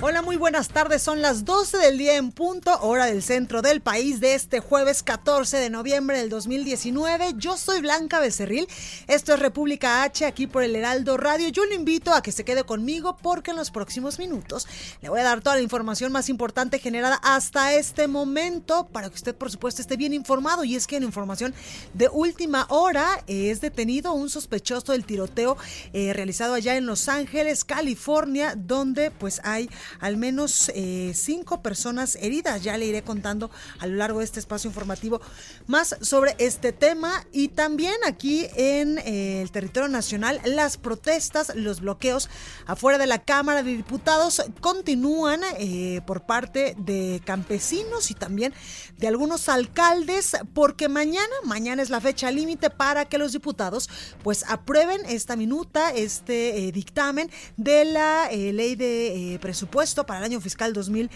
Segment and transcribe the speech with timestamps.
[0.00, 1.02] Hola, muy buenas tardes.
[1.02, 5.02] Son las 12 del día en punto, hora del centro del país de este jueves
[5.02, 7.34] 14 de noviembre del 2019.
[7.36, 8.68] Yo soy Blanca Becerril.
[9.08, 11.48] Esto es República H aquí por el Heraldo Radio.
[11.48, 14.68] Yo le invito a que se quede conmigo porque en los próximos minutos
[15.02, 19.16] le voy a dar toda la información más importante generada hasta este momento para que
[19.16, 20.62] usted, por supuesto, esté bien informado.
[20.62, 21.52] Y es que en información
[21.94, 25.56] de última hora es detenido un sospechoso del tiroteo
[25.92, 29.68] eh, realizado allá en Los Ángeles, California, donde pues hay
[30.00, 32.62] al menos eh, cinco personas heridas.
[32.62, 35.20] Ya le iré contando a lo largo de este espacio informativo
[35.66, 41.80] más sobre este tema y también aquí en eh, el territorio nacional las protestas, los
[41.80, 42.28] bloqueos
[42.66, 48.52] afuera de la Cámara de Diputados continúan eh, por parte de campesinos y también
[48.98, 53.88] de algunos alcaldes porque mañana, mañana es la fecha límite para que los diputados
[54.22, 60.72] pues aprueben esta minuta, este dictamen de la ley de presupuesto para el año fiscal
[60.72, 61.14] 2020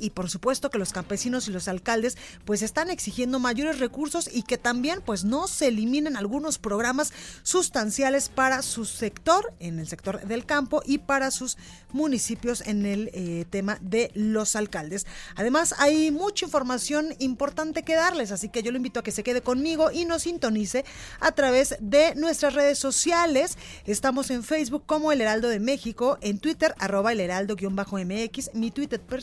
[0.00, 4.42] y por supuesto que los campesinos y los alcaldes pues están exigiendo mayores recursos y
[4.42, 10.20] que también pues no se eliminen algunos programas sustanciales para su sector, en el sector
[10.26, 11.56] del campo y para sus
[11.92, 15.06] municipios en el eh, tema de los alcaldes.
[15.36, 19.22] Además hay mucha información importante que darles, así que yo lo invito a que se
[19.22, 20.84] quede conmigo y nos sintonice
[21.20, 23.56] a través de nuestras redes sociales.
[23.86, 28.70] Estamos en Facebook como El Heraldo de México, en Twitter arroba El Heraldo mx mi
[28.70, 29.19] Twitter personal,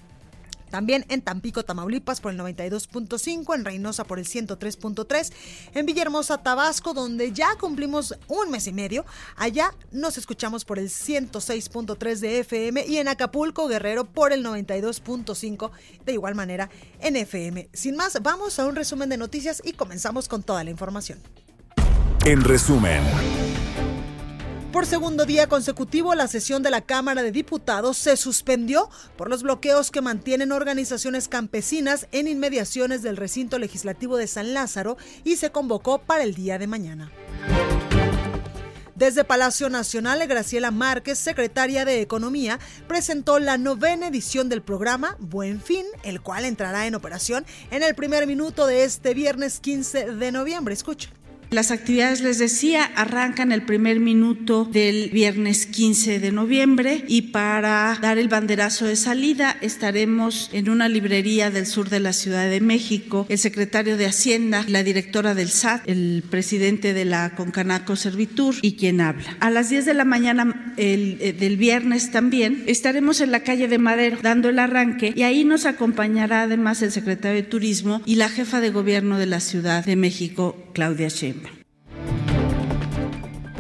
[0.72, 5.30] también en Tampico, Tamaulipas por el 92.5, en Reynosa por el 103.3,
[5.74, 9.04] en Villahermosa, Tabasco, donde ya cumplimos un mes y medio.
[9.36, 15.70] Allá nos escuchamos por el 106.3 de FM y en Acapulco, Guerrero por el 92.5,
[16.06, 17.68] de igual manera en FM.
[17.74, 21.18] Sin más, vamos a un resumen de noticias y comenzamos con toda la información.
[22.24, 23.02] En resumen.
[24.72, 28.88] Por segundo día consecutivo, la sesión de la Cámara de Diputados se suspendió
[29.18, 34.96] por los bloqueos que mantienen organizaciones campesinas en inmediaciones del recinto legislativo de San Lázaro
[35.24, 37.12] y se convocó para el día de mañana.
[38.94, 42.58] Desde Palacio Nacional, Graciela Márquez, secretaria de Economía,
[42.88, 47.94] presentó la novena edición del programa Buen Fin, el cual entrará en operación en el
[47.94, 50.72] primer minuto de este viernes 15 de noviembre.
[50.72, 51.21] Escuchen.
[51.52, 57.98] Las actividades, les decía, arrancan el primer minuto del viernes 15 de noviembre y para
[58.00, 62.62] dar el banderazo de salida estaremos en una librería del sur de la Ciudad de
[62.62, 68.54] México, el secretario de Hacienda, la directora del SAT, el presidente de la Concanaco Servitur
[68.62, 69.36] y quien habla.
[69.40, 73.76] A las 10 de la mañana eh, del viernes también estaremos en la calle de
[73.76, 78.30] Madero dando el arranque y ahí nos acompañará además el secretario de Turismo y la
[78.30, 81.41] jefa de gobierno de la Ciudad de México, Claudia Sheinbaum.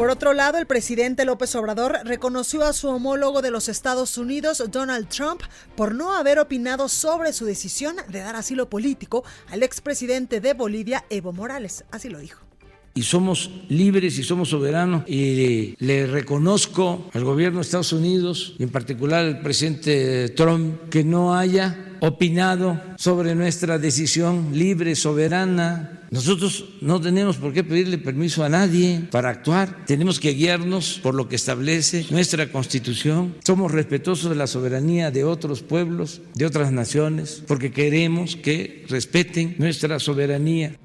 [0.02, 4.60] Por otro lado, el presidente López Obrador reconoció a su homólogo de los Estados Unidos,
[4.68, 5.42] Donald Trump,
[5.76, 11.04] por no haber opinado sobre su decisión de dar asilo político al expresidente de Bolivia,
[11.08, 11.84] Evo Morales.
[11.92, 12.51] Así lo dijo
[12.94, 18.64] y somos libres y somos soberanos y le reconozco al gobierno de Estados Unidos y
[18.64, 26.00] en particular al presidente Trump que no haya opinado sobre nuestra decisión libre, soberana.
[26.10, 29.86] Nosotros no tenemos por qué pedirle permiso a nadie para actuar.
[29.86, 33.36] Tenemos que guiarnos por lo que establece nuestra constitución.
[33.44, 39.54] Somos respetuosos de la soberanía de otros pueblos, de otras naciones, porque queremos que respeten
[39.58, 40.76] nuestra soberanía.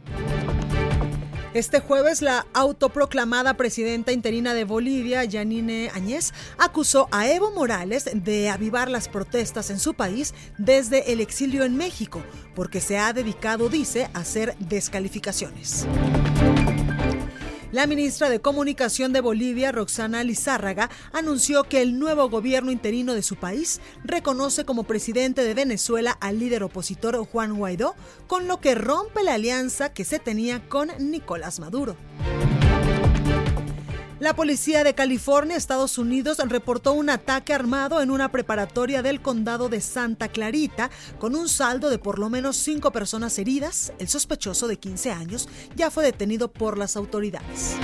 [1.58, 8.52] Este jueves, la autoproclamada presidenta interina de Bolivia, Yanine Añez, acusó a Evo Morales de
[8.52, 12.22] avivar las protestas en su país desde el exilio en México,
[12.54, 15.88] porque se ha dedicado, dice, a hacer descalificaciones.
[17.74, 23.22] La ministra de Comunicación de Bolivia, Roxana Lizárraga, anunció que el nuevo gobierno interino de
[23.22, 27.96] su país reconoce como presidente de Venezuela al líder opositor Juan Guaidó,
[28.28, 31.98] con lo que rompe la alianza que se tenía con Nicolás Maduro.
[34.20, 39.70] La policía de California, Estados Unidos, reportó un ataque armado en una preparatoria del condado
[39.70, 43.94] de Santa Clarita, con un saldo de por lo menos cinco personas heridas.
[44.00, 47.76] El sospechoso de 15 años ya fue detenido por las autoridades.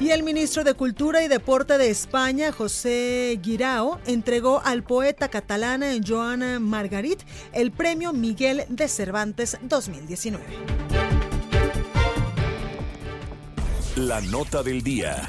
[0.00, 5.82] Y el ministro de Cultura y Deporte de España, José Guirao, entregó al poeta catalán
[6.06, 7.20] Joan Margarit
[7.54, 11.05] el premio Miguel de Cervantes 2019.
[13.96, 15.26] La nota del día.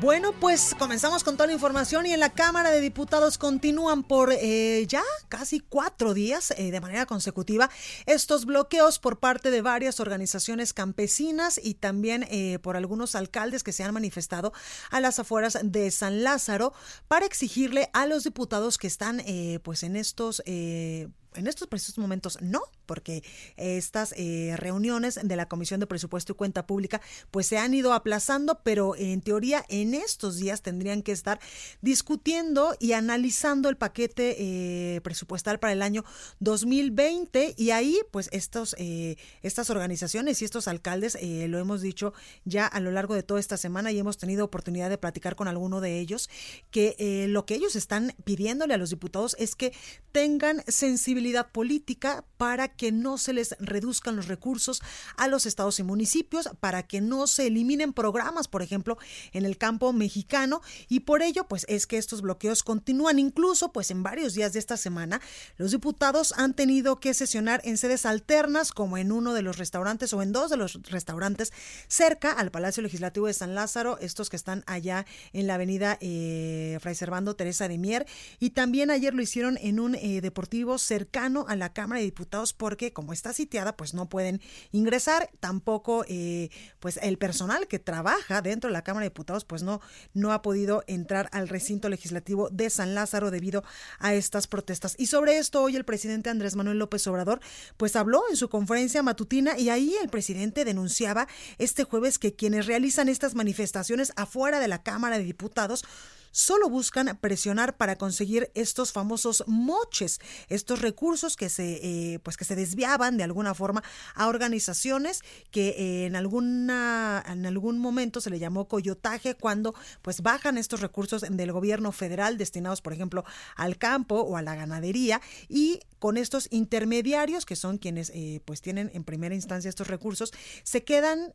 [0.00, 4.32] Bueno, pues comenzamos con toda la información y en la Cámara de Diputados continúan por
[4.32, 7.68] eh, ya casi cuatro días eh, de manera consecutiva
[8.06, 13.72] estos bloqueos por parte de varias organizaciones campesinas y también eh, por algunos alcaldes que
[13.72, 14.54] se han manifestado
[14.90, 16.72] a las afueras de San Lázaro
[17.08, 19.22] para exigirle a los diputados que están
[19.62, 23.22] pues en estos en estos precisos momentos no, porque
[23.56, 27.00] estas eh, reuniones de la Comisión de Presupuesto y Cuenta Pública
[27.30, 31.38] pues se han ido aplazando, pero en teoría en estos días tendrían que estar
[31.82, 36.04] discutiendo y analizando el paquete eh, presupuestal para el año
[36.40, 42.12] 2020 y ahí pues estos, eh, estas organizaciones y estos alcaldes, lo hemos dicho
[42.44, 45.46] ya a lo largo de toda esta semana y hemos tenido oportunidad de platicar con
[45.46, 46.28] alguno de ellos,
[46.72, 49.72] que lo que ellos están pidiéndole a los diputados es que
[50.10, 54.82] tengan sensibilidad política para que no se les reduzcan los recursos
[55.16, 58.98] a los estados y municipios, para que no se eliminen programas, por ejemplo,
[59.32, 60.60] en el campo mexicano.
[60.88, 63.18] Y por ello pues es que estos bloqueos continúan.
[63.18, 65.20] Incluso pues en varios días de esta semana
[65.56, 70.12] los diputados han tenido que sesionar en sedes alternas como en uno de los restaurantes
[70.12, 71.52] o en dos de los restaurantes
[71.88, 76.78] cerca al Palacio Legislativo de San Lázaro, estos que están allá en la avenida eh,
[76.80, 78.06] Fray Servando Teresa de Mier.
[78.38, 82.54] Y también ayer lo hicieron en un eh, deportivo cerca a la Cámara de Diputados
[82.70, 84.40] porque como está sitiada pues no pueden
[84.70, 89.64] ingresar, tampoco eh, pues el personal que trabaja dentro de la Cámara de Diputados pues
[89.64, 89.80] no,
[90.14, 93.64] no ha podido entrar al recinto legislativo de San Lázaro debido
[93.98, 94.94] a estas protestas.
[94.98, 97.40] Y sobre esto hoy el presidente Andrés Manuel López Obrador
[97.76, 101.26] pues habló en su conferencia matutina y ahí el presidente denunciaba
[101.58, 105.84] este jueves que quienes realizan estas manifestaciones afuera de la Cámara de Diputados
[106.30, 112.44] solo buscan presionar para conseguir estos famosos moches, estos recursos que se, eh, pues que
[112.44, 113.82] se desviaban de alguna forma
[114.14, 120.22] a organizaciones que eh, en, alguna, en algún momento se le llamó coyotaje cuando pues
[120.22, 123.24] bajan estos recursos del gobierno federal destinados, por ejemplo,
[123.56, 128.62] al campo o a la ganadería y con estos intermediarios que son quienes eh, pues
[128.62, 131.34] tienen en primera instancia estos recursos se quedan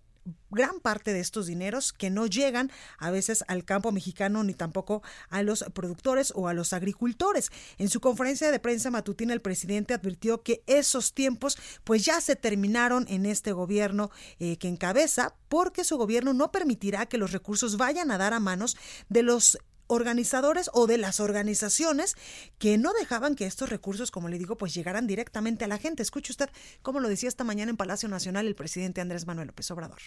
[0.50, 5.04] gran parte de estos dineros que no llegan a veces al campo mexicano ni tampoco
[5.30, 7.51] a los productores o a los agricultores.
[7.77, 12.36] En su conferencia de prensa matutina el presidente advirtió que esos tiempos pues ya se
[12.36, 17.77] terminaron en este gobierno eh, que encabeza porque su gobierno no permitirá que los recursos
[17.77, 18.77] vayan a dar a manos
[19.10, 22.15] de los organizadores o de las organizaciones
[22.57, 26.03] que no dejaban que estos recursos, como le digo, pues llegaran directamente a la gente.
[26.03, 26.50] Escuche usted
[26.81, 30.00] cómo lo decía esta mañana en Palacio Nacional el presidente Andrés Manuel López Obrador.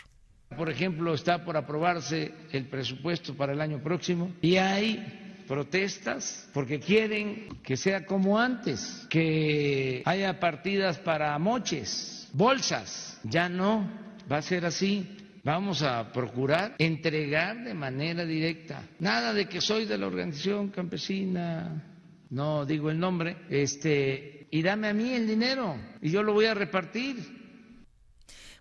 [0.57, 6.81] Por ejemplo, está por aprobarse el presupuesto para el año próximo y hay protestas porque
[6.81, 13.21] quieren que sea como antes, que haya partidas para moches, bolsas.
[13.25, 13.91] Ya no
[14.31, 15.17] va a ser así
[15.49, 18.83] vamos a procurar entregar de manera directa.
[18.99, 21.83] Nada de que soy de la organización campesina,
[22.29, 26.45] no digo el nombre, este, y dame a mí el dinero y yo lo voy
[26.45, 27.38] a repartir.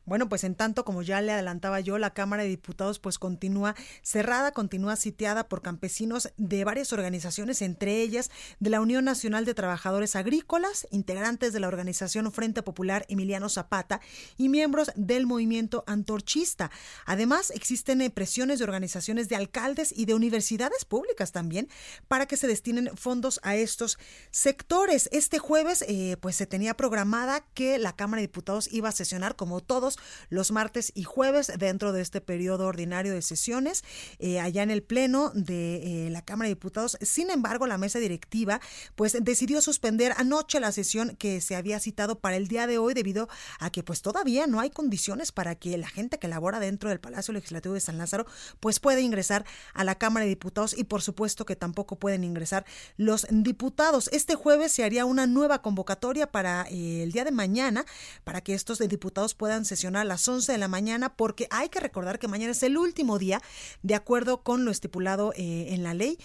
[0.08, 3.76] Bueno, pues en tanto, como ya le adelantaba yo, la Cámara de Diputados pues continúa
[4.02, 9.54] cerrada, continúa sitiada por campesinos de varias organizaciones, entre ellas de la Unión Nacional de
[9.54, 14.00] Trabajadores Agrícolas, integrantes de la organización Frente Popular Emiliano Zapata
[14.38, 16.72] y miembros del movimiento antorchista.
[17.06, 21.68] Además, existen eh, presiones de organizaciones de alcaldes y de universidades públicas también
[22.08, 24.00] para que se destinen fondos a estos
[24.32, 25.10] sectores.
[25.12, 29.36] Este jueves, eh, pues se tenía programada que la Cámara de Diputados iba a sesionar
[29.36, 29.97] como todos
[30.30, 33.84] los martes y jueves dentro de este periodo ordinario de sesiones
[34.20, 36.98] eh, allá en el Pleno de eh, la Cámara de Diputados.
[37.02, 38.60] Sin embargo, la mesa directiva
[38.96, 42.94] pues decidió suspender anoche la sesión que se había citado para el día de hoy
[42.94, 43.28] debido
[43.60, 47.00] a que pues todavía no hay condiciones para que la gente que labora dentro del
[47.00, 48.26] Palacio Legislativo de San Lázaro
[48.60, 52.66] pues pueda ingresar a la Cámara de Diputados y por supuesto que tampoco pueden ingresar
[52.98, 54.10] los diputados.
[54.12, 57.86] Este jueves se haría una nueva convocatoria para eh, el día de mañana
[58.24, 61.80] para que estos diputados puedan sesionar a las 11 de la mañana porque hay que
[61.80, 63.42] recordar que mañana es el último día
[63.84, 66.18] de acuerdo con lo estipulado eh, en la ley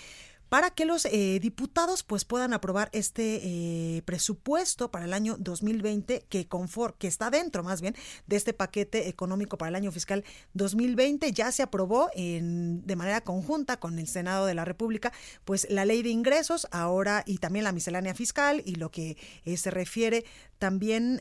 [0.52, 6.26] para que los eh, diputados pues puedan aprobar este eh, presupuesto para el año 2020
[6.28, 10.25] que conform, que está dentro más bien de este paquete económico para el año fiscal
[10.52, 15.11] 2020 ya se aprobó en, de manera conjunta con el Senado de la República
[15.47, 19.16] pues la ley de ingresos ahora y también la miscelánea fiscal y lo que
[19.47, 20.26] eh, se refiere
[20.59, 21.21] también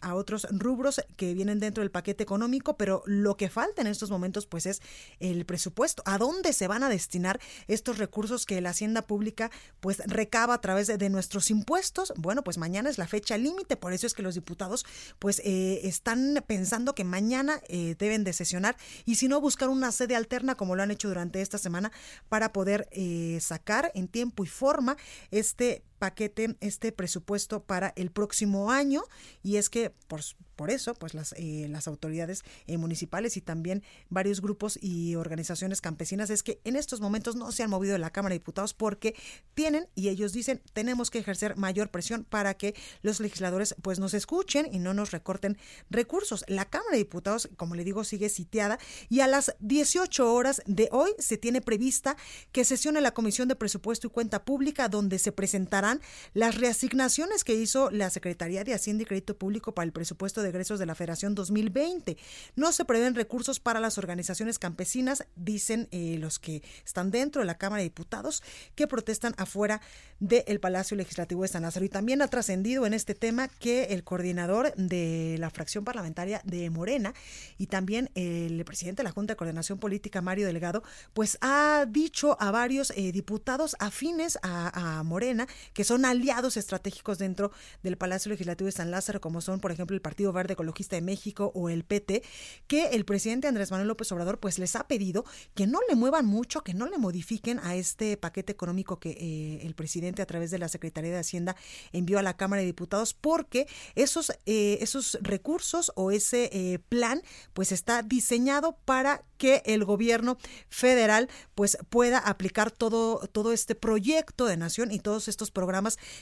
[0.00, 4.10] a otros rubros que vienen dentro del paquete económico pero lo que falta en estos
[4.10, 4.82] momentos pues es
[5.20, 6.02] el presupuesto.
[6.04, 9.50] A dónde se van a destinar estos recursos que la hacienda pública
[9.80, 12.12] pues recaba a través de, nuestros impuestos.
[12.16, 14.86] Bueno, pues mañana es la fecha límite, por eso es que los diputados
[15.18, 19.92] pues eh, están pensando que mañana eh, deben de sesionar y si no buscar una
[19.92, 21.92] sede alterna como lo han hecho durante esta semana
[22.28, 24.96] para poder eh, sacar en tiempo y forma
[25.30, 29.02] este paquete, este presupuesto para el próximo año
[29.42, 30.20] y es que por,
[30.56, 35.80] por eso pues las, eh, las autoridades eh, municipales y también varios grupos y organizaciones
[35.80, 38.74] campesinas es que en estos momentos no se han movido de la Cámara de Diputados
[38.74, 39.14] porque
[39.54, 44.14] tienen y ellos dicen tenemos que ejercer mayor presión para que los legisladores pues nos
[44.14, 45.58] escuchen y no nos recorten
[45.90, 46.44] recursos.
[46.48, 50.88] La Cámara de Diputados, como le digo, sigue sitiada y a las 18 horas de
[50.92, 52.16] hoy se tiene prevista
[52.52, 55.85] que sesione la Comisión de Presupuesto y Cuenta Pública donde se presentará
[56.34, 60.50] las reasignaciones que hizo la Secretaría de Hacienda y Crédito Público para el presupuesto de
[60.50, 62.16] egresos de la Federación 2020.
[62.54, 67.46] No se prevén recursos para las organizaciones campesinas, dicen eh, los que están dentro de
[67.46, 68.42] la Cámara de Diputados,
[68.74, 69.80] que protestan afuera
[70.20, 71.84] del Palacio Legislativo de San Lázaro.
[71.84, 76.70] Y también ha trascendido en este tema que el coordinador de la fracción parlamentaria de
[76.70, 77.14] Morena
[77.58, 82.36] y también el presidente de la Junta de Coordinación Política, Mario Delgado, pues ha dicho
[82.40, 87.52] a varios eh, diputados afines a, a Morena que son aliados estratégicos dentro
[87.82, 91.02] del Palacio Legislativo de San Lázaro, como son, por ejemplo, el Partido Verde Ecologista de
[91.02, 92.22] México o el PT,
[92.66, 96.24] que el presidente Andrés Manuel López Obrador pues les ha pedido que no le muevan
[96.24, 100.50] mucho, que no le modifiquen a este paquete económico que eh, el presidente a través
[100.50, 101.56] de la Secretaría de Hacienda
[101.92, 107.20] envió a la Cámara de Diputados, porque esos, eh, esos recursos o ese eh, plan
[107.52, 110.38] pues está diseñado para que el gobierno
[110.70, 115.65] federal pues pueda aplicar todo, todo este proyecto de nación y todos estos programas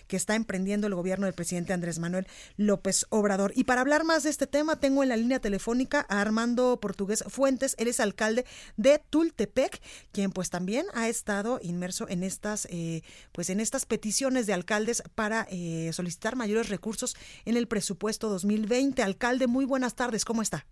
[0.06, 3.52] que está emprendiendo el gobierno del presidente Andrés Manuel López Obrador.
[3.54, 7.24] Y para hablar más de este tema, tengo en la línea telefónica a Armando Portugués
[7.28, 8.44] Fuentes, él es alcalde
[8.76, 9.80] de Tultepec,
[10.12, 15.02] quien pues también ha estado inmerso en estas, eh, pues en estas peticiones de alcaldes
[15.14, 19.02] para eh, solicitar mayores recursos en el presupuesto 2020.
[19.02, 20.66] Alcalde, muy buenas tardes, ¿cómo está?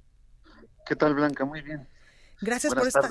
[0.86, 1.44] ¿Qué tal, Blanca?
[1.44, 1.88] Muy bien.
[2.42, 3.08] Gracias por esta.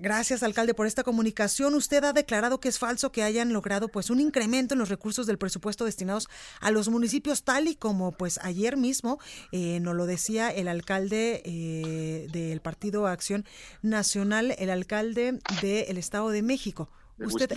[0.00, 1.74] Gracias, alcalde, por esta comunicación.
[1.74, 5.26] Usted ha declarado que es falso que hayan logrado pues un incremento en los recursos
[5.28, 6.28] del presupuesto destinados
[6.60, 9.20] a los municipios, tal y como pues ayer mismo
[9.52, 13.44] eh, nos lo decía el alcalde eh, del Partido Acción
[13.82, 16.90] Nacional, el alcalde del Estado de México.
[17.18, 17.56] De usted de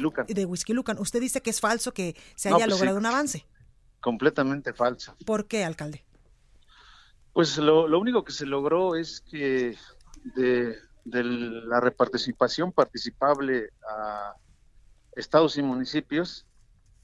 [0.74, 0.98] Lucan.
[1.00, 3.48] Usted dice que es falso que se haya pues logrado un avance.
[4.00, 5.16] Completamente falso.
[5.26, 6.04] ¿Por qué, alcalde?
[7.32, 9.76] Pues lo, lo único que se logró es que
[10.36, 14.36] de, la reparticipación participable a
[15.16, 16.46] estados y municipios,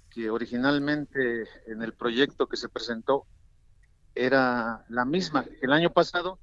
[0.09, 3.25] que originalmente en el proyecto que se presentó
[4.15, 6.39] era la misma que el año pasado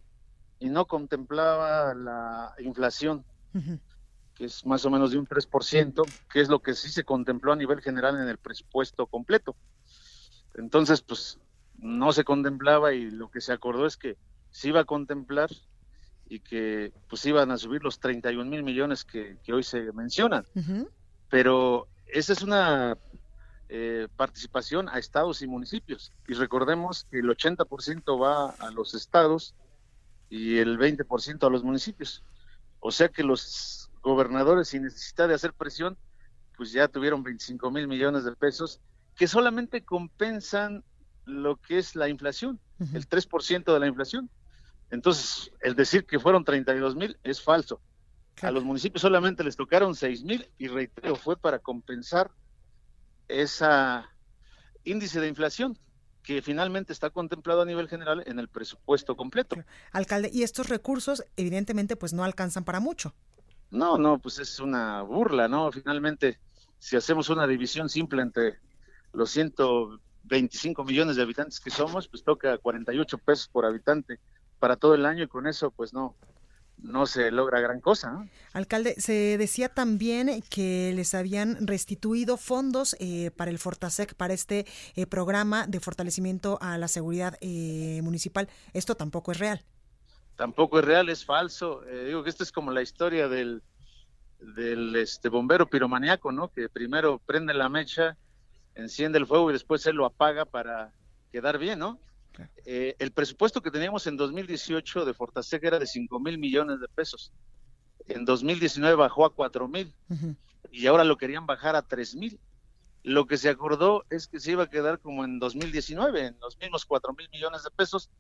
[0.59, 3.25] y no contemplaba la inflación,
[4.35, 7.53] que es más o menos de un 3%, que es lo que sí se contempló
[7.53, 9.57] a nivel general en el presupuesto completo.
[10.55, 11.39] Entonces, pues
[11.79, 14.17] no se contemplaba y lo que se acordó es que
[14.51, 15.51] se iba a contemplar
[16.29, 20.45] y que pues iban a subir los 31 mil millones que, hoy se mencionan.
[21.29, 22.97] Pero esa es una
[23.69, 26.13] eh, participación a estados y municipios.
[26.27, 29.55] Y recordemos que el 80% va a los estados
[30.29, 32.23] y el 20% a los municipios.
[32.81, 35.97] O sea que los gobernadores, sin necesidad de hacer presión,
[36.57, 38.81] pues ya tuvieron 25 mil millones de pesos
[39.17, 40.85] que solamente compensan
[41.25, 44.31] lo que es la inflación, el 3% de la inflación.
[44.91, 47.81] Entonces, el decir que fueron 32 mil es falso.
[48.43, 52.31] A los municipios solamente les tocaron 6 mil y reitero, fue para compensar
[53.29, 54.11] esa
[54.85, 55.79] índice de inflación
[56.23, 59.57] que finalmente está contemplado a nivel general en el presupuesto completo.
[59.93, 63.15] Alcalde, y estos recursos evidentemente pues no alcanzan para mucho.
[63.71, 65.73] No, no, pues es una burla, ¿no?
[65.73, 66.39] Finalmente,
[66.79, 68.59] si hacemos una división simple entre
[69.13, 74.21] los 125 millones de habitantes que somos, pues toca 48 pesos por habitante
[74.59, 76.15] para todo el año y con eso pues no,
[76.79, 78.27] no se logra gran cosa.
[78.53, 84.67] Alcalde, se decía también que les habían restituido fondos eh, para el Fortasec, para este
[84.95, 88.49] eh, programa de fortalecimiento a la seguridad eh, municipal.
[88.73, 89.63] Esto tampoco es real.
[90.37, 91.81] Tampoco es real, es falso.
[92.05, 93.63] digo que esto es como la historia del,
[94.39, 96.49] del este bombero piromaniaco, ¿no?
[96.49, 98.19] Que primero prende la mecha,
[98.75, 100.93] enciende el fuego y después él lo apaga para
[101.33, 101.99] quedar bien, ¿no?
[102.65, 106.89] Eh, el presupuesto que teníamos en 2018 de Fortasec era de 5 mil millones de
[106.89, 107.33] pesos.
[108.09, 109.93] En 2019 bajó a 4 mil
[110.71, 112.41] y ahora lo querían bajar a 3 mil.
[113.03, 116.59] Lo que se acordó es que se iba a quedar como en 2019, en los
[116.59, 118.11] mismos 4 mil millones de pesos.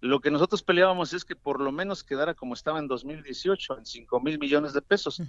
[0.00, 3.86] Lo que nosotros peleábamos es que por lo menos quedara como estaba en 2018, en
[3.86, 5.20] 5 mil millones de pesos,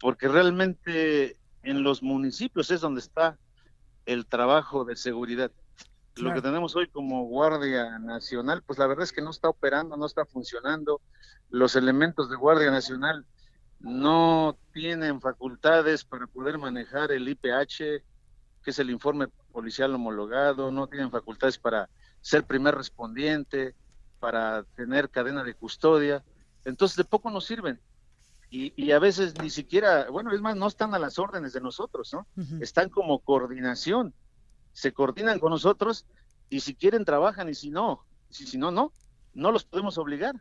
[0.00, 3.38] porque realmente en los municipios es donde está
[4.06, 5.50] el trabajo de seguridad.
[6.16, 9.96] Lo que tenemos hoy como Guardia Nacional, pues la verdad es que no está operando,
[9.96, 11.00] no está funcionando.
[11.48, 13.24] Los elementos de Guardia Nacional
[13.80, 18.02] no tienen facultades para poder manejar el IPH,
[18.62, 21.88] que es el informe policial homologado, no tienen facultades para
[22.20, 23.74] ser primer respondiente,
[24.20, 26.22] para tener cadena de custodia.
[26.64, 27.80] Entonces, de poco nos sirven.
[28.54, 32.12] Y, a veces ni siquiera, bueno, es más, no están a las órdenes de nosotros,
[32.12, 32.26] ¿no?
[32.60, 34.12] Están como coordinación
[34.72, 36.06] se coordinan con nosotros
[36.48, 38.92] y si quieren trabajan y si no, si, si no, no,
[39.34, 40.34] no los podemos obligar.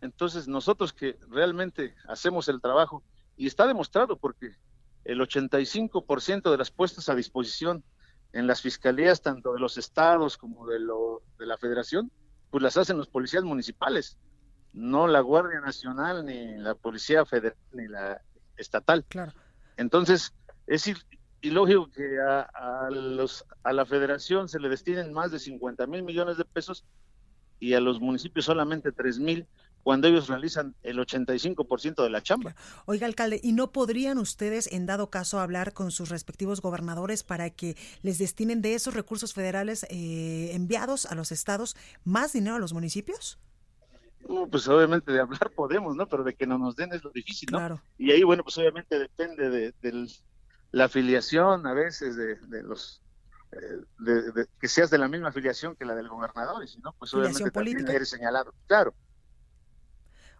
[0.00, 3.02] Entonces nosotros que realmente hacemos el trabajo,
[3.36, 4.56] y está demostrado porque
[5.04, 7.82] el 85% de las puestas a disposición
[8.32, 12.10] en las fiscalías, tanto de los estados como de, lo, de la federación,
[12.50, 14.18] pues las hacen los policías municipales,
[14.72, 18.22] no la Guardia Nacional, ni la Policía Federal, ni la
[18.56, 19.04] estatal.
[19.08, 19.32] Claro.
[19.76, 20.34] Entonces,
[20.66, 20.92] es,
[21.42, 26.04] y lógico que a, los, a la federación se le destinen más de 50 mil
[26.04, 26.84] millones de pesos
[27.58, 29.46] y a los municipios solamente 3 mil
[29.82, 32.54] cuando ellos realizan el 85% de la chamba.
[32.86, 37.50] Oiga, alcalde, ¿y no podrían ustedes, en dado caso, hablar con sus respectivos gobernadores para
[37.50, 42.60] que les destinen de esos recursos federales eh, enviados a los estados más dinero a
[42.60, 43.38] los municipios?
[44.52, 46.06] pues obviamente de hablar podemos, ¿no?
[46.06, 47.58] Pero de que no nos den es lo difícil, ¿no?
[47.58, 47.82] Claro.
[47.98, 50.08] Y ahí, bueno, pues obviamente depende de, del,
[50.72, 53.02] la afiliación a veces de, los
[53.52, 53.56] eh,
[53.98, 57.14] de, que seas de la misma afiliación que la del gobernador y si no pues
[57.14, 58.54] obviamente también eres señalado.
[58.66, 58.94] Claro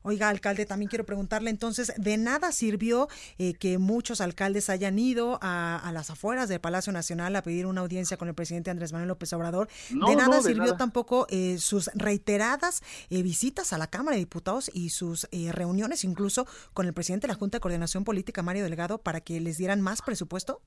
[0.03, 5.39] Oiga, alcalde, también quiero preguntarle entonces, ¿de nada sirvió eh, que muchos alcaldes hayan ido
[5.41, 9.09] a, las afueras del Palacio Nacional a pedir una audiencia con el presidente Andrés Manuel
[9.09, 9.69] López Obrador?
[9.91, 14.91] de nada sirvió tampoco eh, sus reiteradas eh, visitas a la Cámara de Diputados y
[14.91, 19.21] sus reuniones incluso con el presidente de la Junta de Coordinación Política, Mario Delgado, para
[19.21, 20.61] que les dieran más presupuesto?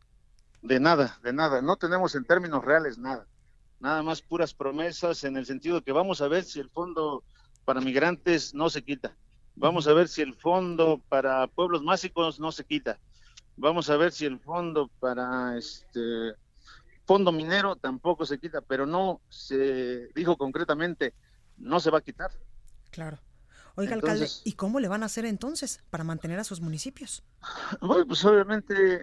[0.61, 1.61] De nada, de nada.
[1.61, 3.27] No tenemos en términos reales nada.
[3.79, 7.23] Nada más puras promesas en el sentido de que vamos a ver si el fondo
[7.65, 9.15] para migrantes no se quita
[9.55, 12.99] Vamos a ver si el fondo para pueblos mágicos no se quita.
[13.57, 16.33] Vamos a ver si el fondo para este
[17.05, 21.13] fondo minero tampoco se quita, pero no se dijo concretamente
[21.57, 22.31] no se va a quitar.
[22.91, 23.19] Claro.
[23.75, 27.23] Oiga, alcalde, ¿y cómo le van a hacer entonces para mantener a sus municipios?
[27.81, 29.01] Bueno, pues obviamente,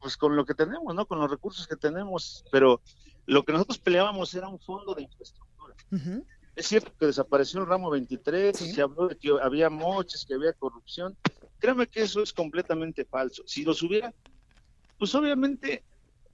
[0.00, 1.06] pues con lo que tenemos, ¿no?
[1.06, 2.80] Con los recursos que tenemos, pero
[3.26, 5.74] lo que nosotros peleábamos era un fondo de infraestructura.
[6.56, 10.52] Es cierto que desapareció el ramo 23, se habló de que había moches, que había
[10.52, 11.16] corrupción.
[11.58, 13.42] Créame que eso es completamente falso.
[13.46, 14.12] Si los hubiera,
[14.98, 15.82] pues obviamente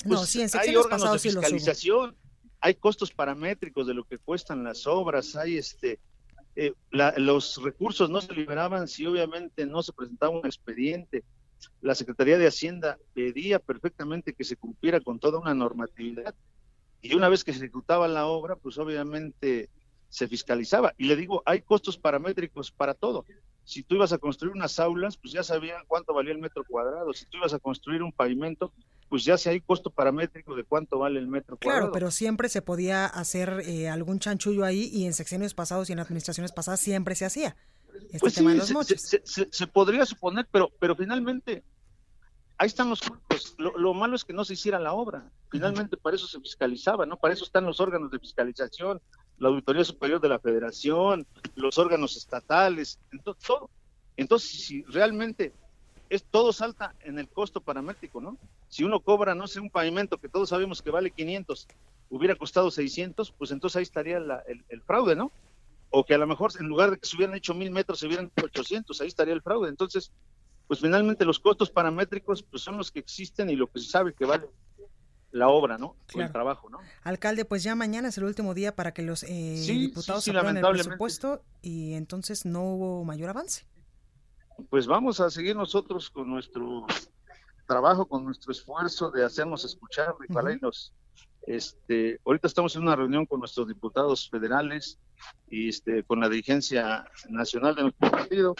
[0.06, 2.16] pues hay órganos de fiscalización,
[2.60, 5.98] hay costos paramétricos de lo que cuestan las obras, hay este
[6.56, 11.24] eh, los recursos no se liberaban si obviamente no se presentaba un expediente.
[11.80, 16.34] La Secretaría de Hacienda pedía perfectamente que se cumpliera con toda una normatividad
[17.02, 19.70] y una vez que se ejecutaba la obra, pues obviamente
[20.10, 20.92] se fiscalizaba.
[20.98, 23.24] Y le digo, hay costos paramétricos para todo.
[23.64, 27.12] Si tú ibas a construir unas aulas, pues ya sabían cuánto valía el metro cuadrado.
[27.12, 28.72] Si tú ibas a construir un pavimento,
[29.08, 31.82] pues ya se hay costo paramétrico de cuánto vale el metro cuadrado.
[31.82, 35.92] Claro, pero siempre se podía hacer eh, algún chanchullo ahí y en secciones pasados y
[35.92, 37.56] en administraciones pasadas siempre se hacía.
[38.06, 41.62] Este pues tema de los se, Se, podría suponer, pero, pero finalmente
[42.58, 43.54] ahí están los costos.
[43.58, 45.30] Lo, lo, malo es que no se hiciera la obra.
[45.50, 47.16] Finalmente para eso se fiscalizaba, ¿no?
[47.16, 49.00] Para eso están los órganos de fiscalización,
[49.40, 51.26] la Auditoría Superior de la Federación,
[51.56, 53.70] los órganos estatales, entonces, todo.
[54.16, 55.52] Entonces, si realmente
[56.10, 58.36] es todo salta en el costo paramétrico, ¿no?
[58.68, 61.66] Si uno cobra, no sé, un pavimento que todos sabemos que vale 500
[62.10, 65.32] hubiera costado 600, pues entonces ahí estaría el, fraude, ¿no?
[65.90, 68.08] O que a lo mejor en lugar de que se hubieran hecho mil metros, se
[68.08, 69.70] hubieran hecho 800, ahí estaría el fraude.
[69.70, 70.12] Entonces,
[70.66, 74.12] pues finalmente los costos paramétricos pues son los que existen y lo que se sabe
[74.12, 74.46] que vale
[75.32, 75.96] la obra, ¿no?
[76.14, 76.78] el trabajo, ¿no?
[77.02, 80.56] Alcalde, pues ya mañana es el último día para que los eh, diputados sí, aprueben
[80.56, 83.66] el presupuesto y entonces no hubo mayor avance.
[84.68, 86.86] Pues vamos a seguir nosotros con nuestro
[87.66, 90.70] trabajo, con nuestro esfuerzo de hacernos escuchar, uh
[91.46, 94.98] este, ahorita estamos en una reunión con nuestros diputados federales
[95.48, 98.54] y este, con la dirigencia nacional de nuestro partido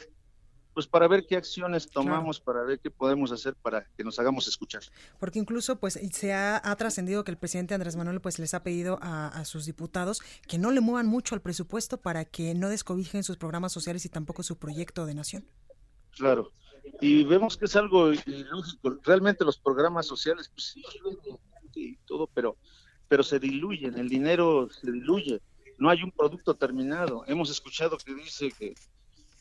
[0.81, 4.49] pues para ver qué acciones tomamos, para ver qué podemos hacer para que nos hagamos
[4.49, 4.81] escuchar.
[5.19, 8.99] Porque incluso pues se ha, trascendido que el presidente Andrés Manuel pues les ha pedido
[9.03, 13.37] a, sus diputados que no le muevan mucho al presupuesto para que no descobijen sus
[13.37, 15.45] programas sociales y tampoco su proyecto de nación.
[16.13, 16.51] Claro,
[16.99, 18.97] y vemos que es algo ilógico.
[19.03, 20.83] Realmente los programas sociales, pues sí,
[21.75, 22.57] y todo, pero,
[23.07, 25.43] pero se diluyen, el dinero se diluye,
[25.77, 27.23] no hay un producto terminado.
[27.27, 28.73] Hemos escuchado que dice que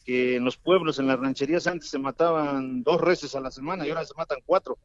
[0.09, 3.85] que en los pueblos, en las rancherías antes se mataban dos reses a la semana
[3.85, 4.79] y ahora se matan cuatro.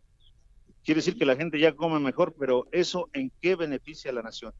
[0.84, 4.20] Quiere decir que la gente ya come mejor, pero eso en qué beneficia a la
[4.20, 4.52] nación?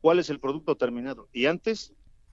[0.00, 1.28] ¿Cuál es el producto terminado?
[1.32, 1.92] Y antes,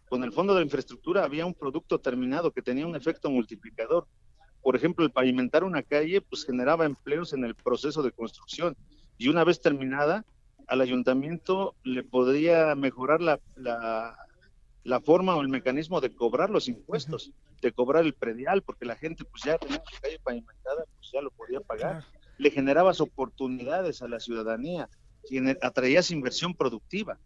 [0.10, 4.06] con el Fondo de Infraestructura había un producto terminado que tenía un efecto multiplicador.
[4.62, 8.78] Por ejemplo, el pavimentar una calle pues generaba empleos en el proceso de construcción
[9.18, 10.24] y una vez terminada,
[10.68, 14.16] al ayuntamiento le podría mejorar la, la,
[14.86, 18.96] la forma o el mecanismo de cobrar los impuestos, de cobrar el predial, porque la
[18.96, 22.06] gente pues ya tenía su calle pavimentada, pues ya lo podía pagar.
[22.38, 24.88] Le generabas oportunidades a la ciudadanía,
[25.64, 27.18] atraías inversión productiva.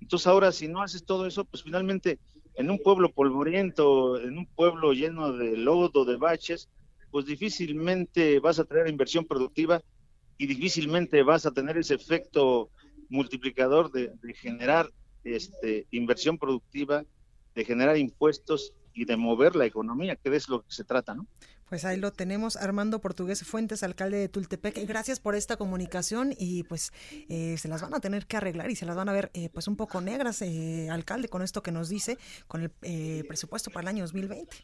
[0.00, 2.18] Entonces ahora si no haces todo eso, pues finalmente
[2.56, 6.68] en un pueblo polvoriento, en un pueblo lleno de lodo, de baches,
[7.12, 9.80] pues difícilmente vas a traer inversión productiva
[10.38, 12.68] y difícilmente vas a tener ese efecto
[13.08, 14.90] multiplicador de generar
[15.34, 17.04] este, inversión productiva,
[17.54, 21.26] de generar impuestos y de mover la economía, que es lo que se trata, ¿no?
[21.68, 24.86] Pues ahí lo tenemos, Armando Portugués Fuentes, alcalde de Tultepec.
[24.86, 26.92] Gracias por esta comunicación y pues
[27.28, 29.48] eh, se las van a tener que arreglar y se las van a ver eh,
[29.48, 33.82] pues un poco negras, eh, alcalde, con esto que nos dice, con el presupuesto para
[33.82, 34.56] el año 2020.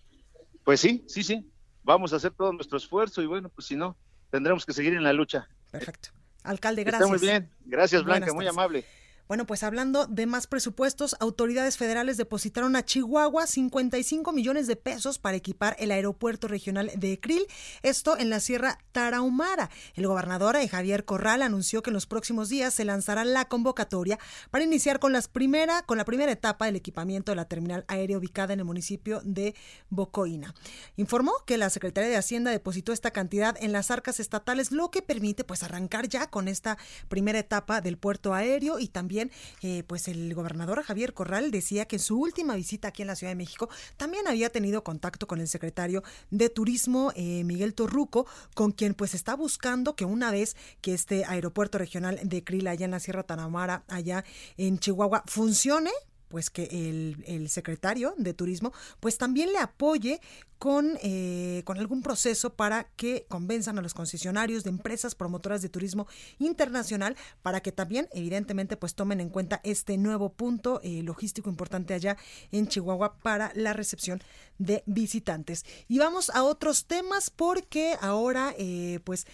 [0.62, 1.50] Pues sí, sí, sí.
[1.82, 3.96] Vamos a hacer todo nuestro esfuerzo y bueno, pues si no,
[4.30, 5.48] tendremos que seguir en la lucha.
[5.72, 6.10] Perfecto.
[6.44, 7.10] Alcalde, gracias.
[7.10, 7.50] Está muy bien.
[7.64, 8.84] Gracias, Blanca, muy amable.
[9.32, 15.18] Bueno, pues hablando de más presupuestos, autoridades federales depositaron a Chihuahua 55 millones de pesos
[15.18, 17.46] para equipar el aeropuerto regional de Krill,
[17.80, 19.70] esto en la Sierra Tarahumara.
[19.94, 24.18] El gobernador eh, Javier Corral anunció que en los próximos días se lanzará la convocatoria
[24.50, 28.18] para iniciar con, las primera, con la primera etapa del equipamiento de la terminal aérea
[28.18, 29.54] ubicada en el municipio de
[29.88, 30.54] Bocoina.
[30.96, 35.00] Informó que la Secretaría de Hacienda depositó esta cantidad en las arcas estatales, lo que
[35.00, 36.76] permite pues arrancar ya con esta
[37.08, 39.21] primera etapa del puerto aéreo y también
[39.62, 43.16] eh, pues el gobernador Javier Corral decía que en su última visita aquí en la
[43.16, 48.26] Ciudad de México también había tenido contacto con el secretario de Turismo, eh, Miguel Torruco,
[48.54, 52.84] con quien pues está buscando que una vez que este aeropuerto regional de Krill allá
[52.84, 54.24] en la Sierra Tanamara, allá
[54.56, 55.90] en Chihuahua, funcione,
[56.32, 60.18] pues que el, secretario de turismo pues también le apoye
[60.58, 65.68] con, eh, con algún proceso para que convenzan a los concesionarios de empresas promotoras de
[65.68, 66.06] turismo
[66.38, 71.92] internacional para que también evidentemente pues tomen en cuenta este nuevo punto eh, logístico importante
[71.92, 72.16] allá
[72.50, 74.22] en Chihuahua para la recepción
[74.56, 75.66] de visitantes.
[75.86, 79.26] Y vamos a otros temas porque ahora eh, pues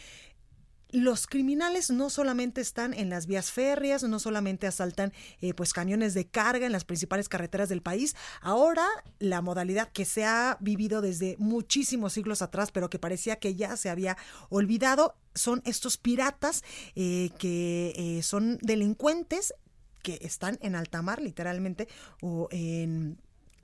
[0.91, 6.15] los criminales no solamente están en las vías férreas, no solamente asaltan eh, pues camiones
[6.15, 8.17] de carga en las principales carreteras del país.
[8.41, 8.87] Ahora
[9.19, 13.77] la modalidad que se ha vivido desde muchísimos siglos atrás, pero que parecía que ya
[13.77, 14.17] se había
[14.49, 19.55] olvidado, son estos piratas eh, que eh, son delincuentes
[20.03, 21.89] que están en alta mar, literalmente,
[22.23, 23.19] o en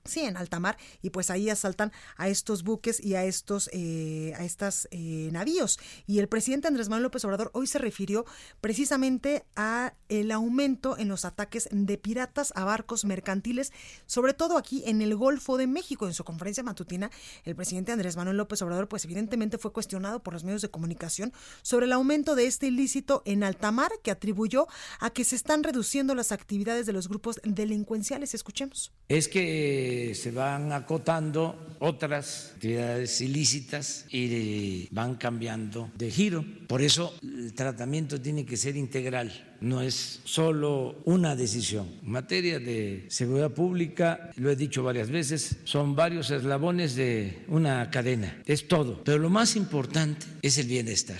[0.05, 4.33] Sí, en alta mar, y pues ahí asaltan a estos buques y a estos, eh,
[4.37, 5.79] a estas eh, navíos.
[6.05, 8.23] Y el presidente Andrés Manuel López Obrador hoy se refirió
[8.61, 13.73] precisamente a el aumento en los ataques de piratas a barcos mercantiles,
[14.05, 16.05] sobre todo aquí en el Golfo de México.
[16.05, 17.09] En su conferencia matutina,
[17.43, 21.33] el presidente Andrés Manuel López Obrador, pues evidentemente fue cuestionado por los medios de comunicación
[21.63, 24.67] sobre el aumento de este ilícito en alta mar, que atribuyó
[24.99, 28.35] a que se están reduciendo las actividades de los grupos delincuenciales.
[28.35, 28.93] Escuchemos.
[29.09, 36.43] Es que se van acotando otras actividades ilícitas y van cambiando de giro.
[36.67, 39.31] Por eso el tratamiento tiene que ser integral,
[39.61, 41.87] no es solo una decisión.
[42.03, 47.89] En materia de seguridad pública, lo he dicho varias veces, son varios eslabones de una
[47.91, 49.03] cadena, es todo.
[49.03, 51.19] Pero lo más importante es el bienestar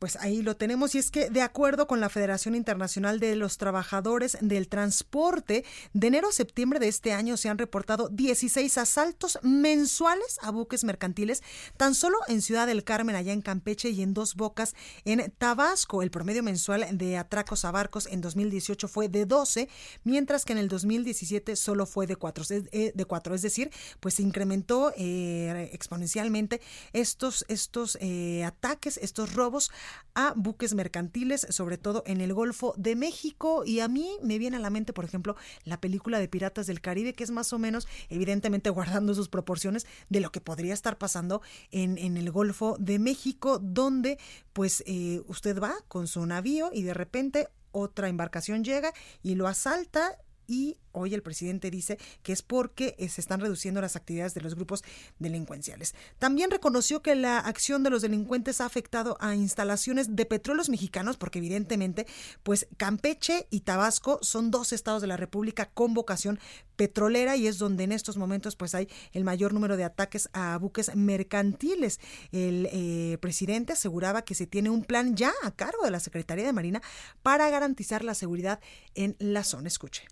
[0.00, 3.58] Pues ahí lo tenemos y es que de acuerdo con la Federación Internacional de los
[3.58, 9.38] Trabajadores del Transporte, de enero a septiembre de este año se han reportado 16 asaltos
[9.42, 11.42] mensuales a buques mercantiles,
[11.76, 16.02] tan solo en Ciudad del Carmen, allá en Campeche y en Dos Bocas, en Tabasco.
[16.02, 19.68] El promedio mensual de atracos a barcos en 2018 fue de 12,
[20.04, 22.44] mientras que en el 2017 solo fue de 4.
[22.72, 26.62] Eh, de 4 es decir, pues se incrementó eh, exponencialmente
[26.94, 29.70] estos, estos eh, ataques, estos robos
[30.14, 33.62] a buques mercantiles, sobre todo en el Golfo de México.
[33.64, 36.80] Y a mí me viene a la mente, por ejemplo, la película de Piratas del
[36.80, 40.98] Caribe, que es más o menos, evidentemente guardando sus proporciones, de lo que podría estar
[40.98, 44.18] pasando en, en el Golfo de México, donde
[44.52, 49.46] pues eh, usted va con su navío y de repente otra embarcación llega y lo
[49.46, 54.34] asalta y Hoy el presidente dice que es porque eh, se están reduciendo las actividades
[54.34, 54.82] de los grupos
[55.18, 55.94] delincuenciales.
[56.18, 61.16] También reconoció que la acción de los delincuentes ha afectado a instalaciones de petróleos mexicanos,
[61.16, 62.06] porque evidentemente,
[62.42, 66.38] pues Campeche y Tabasco son dos estados de la República con vocación
[66.76, 70.56] petrolera y es donde en estos momentos pues hay el mayor número de ataques a
[70.56, 72.00] buques mercantiles.
[72.32, 76.46] El eh, presidente aseguraba que se tiene un plan ya a cargo de la Secretaría
[76.46, 76.80] de Marina
[77.22, 78.60] para garantizar la seguridad
[78.94, 79.68] en la zona.
[79.68, 80.04] Escuche.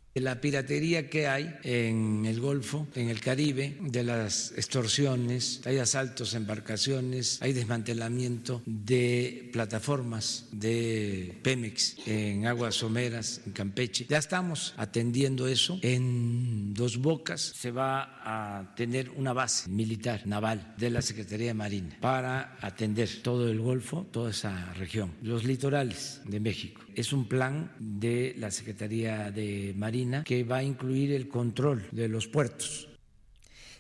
[0.68, 7.38] Que hay en el Golfo, en el Caribe, de las extorsiones, hay asaltos a embarcaciones,
[7.40, 14.06] hay desmantelamiento de plataformas de Pemex en aguas someras, en Campeche.
[14.10, 15.78] Ya estamos atendiendo eso.
[15.80, 21.54] En Dos Bocas se va a tener una base militar naval de la Secretaría de
[21.54, 26.82] Marina para atender todo el Golfo, toda esa región, los litorales de México.
[26.98, 32.08] Es un plan de la Secretaría de Marina que va a incluir el control de
[32.08, 32.88] los puertos.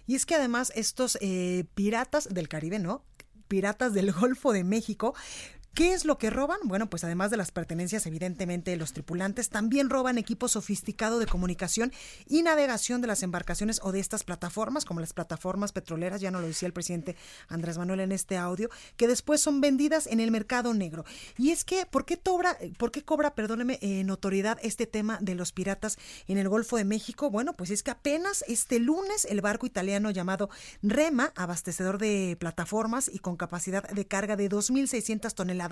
[0.06, 3.02] Y es que además estos eh, piratas del Caribe, ¿no?
[3.48, 5.16] Piratas del Golfo de México
[5.78, 6.58] ¿Qué es lo que roban?
[6.64, 11.92] Bueno, pues además de las pertenencias, evidentemente, los tripulantes también roban equipo sofisticado de comunicación
[12.26, 16.40] y navegación de las embarcaciones o de estas plataformas, como las plataformas petroleras, ya no
[16.40, 17.14] lo decía el presidente
[17.46, 21.04] Andrés Manuel en este audio, que después son vendidas en el mercado negro.
[21.36, 25.36] Y es que, ¿por qué, cobra, por qué cobra, perdóneme, eh, notoriedad este tema de
[25.36, 27.30] los piratas en el Golfo de México?
[27.30, 30.50] Bueno, pues es que apenas este lunes el barco italiano llamado
[30.82, 35.67] Rema, abastecedor de plataformas y con capacidad de carga de 2.600 toneladas,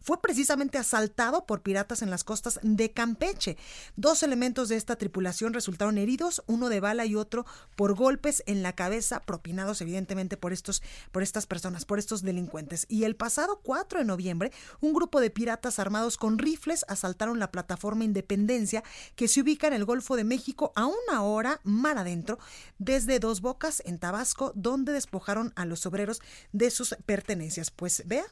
[0.00, 3.56] fue precisamente asaltado por piratas en las costas de Campeche.
[3.96, 8.62] Dos elementos de esta tripulación resultaron heridos, uno de bala y otro por golpes en
[8.62, 10.82] la cabeza, propinados evidentemente por estos,
[11.12, 12.86] por estas personas, por estos delincuentes.
[12.88, 17.50] Y el pasado 4 de noviembre, un grupo de piratas armados con rifles asaltaron la
[17.50, 18.82] plataforma Independencia
[19.16, 22.38] que se ubica en el Golfo de México a una hora mar adentro,
[22.78, 26.20] desde Dos Bocas en Tabasco, donde despojaron a los obreros
[26.52, 27.70] de sus pertenencias.
[27.70, 28.24] Pues vea,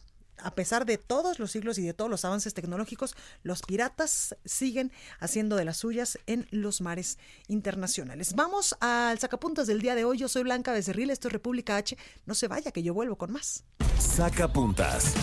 [0.42, 4.92] a pesar de todos los siglos y de todos los avances tecnológicos, los piratas siguen
[5.18, 7.18] haciendo de las suyas en los mares
[7.48, 8.34] internacionales.
[8.34, 10.18] Vamos al sacapuntas del día de hoy.
[10.18, 11.96] Yo soy Blanca Becerril, esto es República H.
[12.24, 13.64] No se vaya, que yo vuelvo con más.
[13.98, 15.14] Sacapuntas.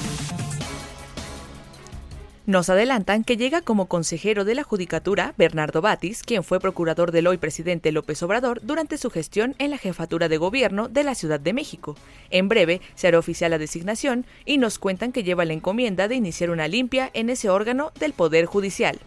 [2.46, 7.28] Nos adelantan que llega como consejero de la Judicatura Bernardo Batis, quien fue procurador del
[7.28, 11.40] hoy presidente López Obrador durante su gestión en la jefatura de gobierno de la Ciudad
[11.40, 11.96] de México.
[12.32, 16.16] En breve se hará oficial la designación y nos cuentan que lleva la encomienda de
[16.16, 19.00] iniciar una limpia en ese órgano del Poder Judicial.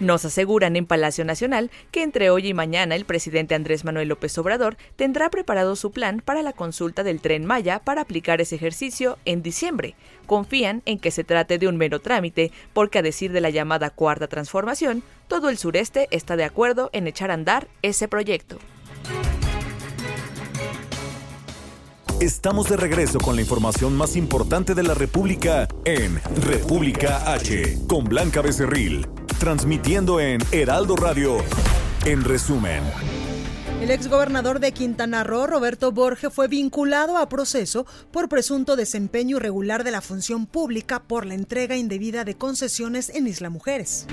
[0.00, 4.36] Nos aseguran en Palacio Nacional que entre hoy y mañana el presidente Andrés Manuel López
[4.38, 9.18] Obrador tendrá preparado su plan para la consulta del tren Maya para aplicar ese ejercicio
[9.26, 9.94] en diciembre.
[10.24, 13.90] Confían en que se trate de un mero trámite, porque a decir de la llamada
[13.90, 18.58] cuarta transformación, todo el sureste está de acuerdo en echar a andar ese proyecto.
[22.20, 28.04] Estamos de regreso con la información más importante de la República en República H, con
[28.04, 29.06] Blanca Becerril,
[29.40, 31.38] transmitiendo en Heraldo Radio.
[32.04, 32.82] En resumen.
[33.80, 39.82] El exgobernador de Quintana Roo, Roberto Borge, fue vinculado a proceso por presunto desempeño irregular
[39.82, 44.06] de la función pública por la entrega indebida de concesiones en Isla Mujeres.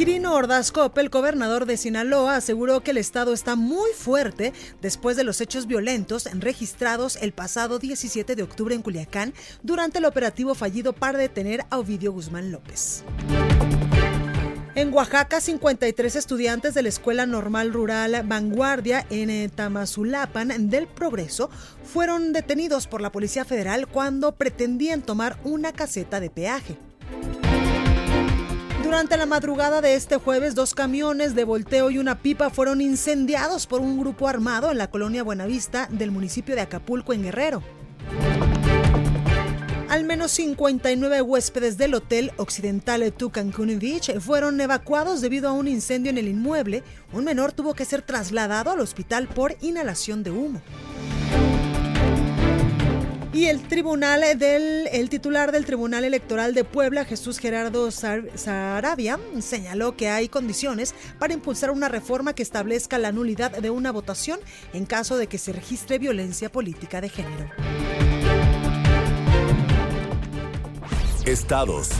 [0.00, 5.24] Quirino Ordaz el gobernador de Sinaloa, aseguró que el Estado está muy fuerte después de
[5.24, 10.94] los hechos violentos registrados el pasado 17 de octubre en Culiacán durante el operativo fallido
[10.94, 13.04] para detener a Ovidio Guzmán López.
[14.74, 21.50] En Oaxaca, 53 estudiantes de la Escuela Normal Rural Vanguardia en eh, Tamazulapan del Progreso
[21.84, 26.78] fueron detenidos por la Policía Federal cuando pretendían tomar una caseta de peaje.
[28.90, 33.68] Durante la madrugada de este jueves, dos camiones de volteo y una pipa fueron incendiados
[33.68, 37.62] por un grupo armado en la colonia Buenavista del municipio de Acapulco, en Guerrero.
[39.88, 46.10] Al menos 59 huéspedes del hotel occidental Tucancún Beach fueron evacuados debido a un incendio
[46.10, 46.82] en el inmueble.
[47.12, 50.60] Un menor tuvo que ser trasladado al hospital por inhalación de humo.
[53.32, 59.96] Y el tribunal del el titular del Tribunal Electoral de Puebla, Jesús Gerardo Sarabia, señaló
[59.96, 64.40] que hay condiciones para impulsar una reforma que establezca la nulidad de una votación
[64.72, 67.50] en caso de que se registre violencia política de género.
[71.24, 71.90] Estados.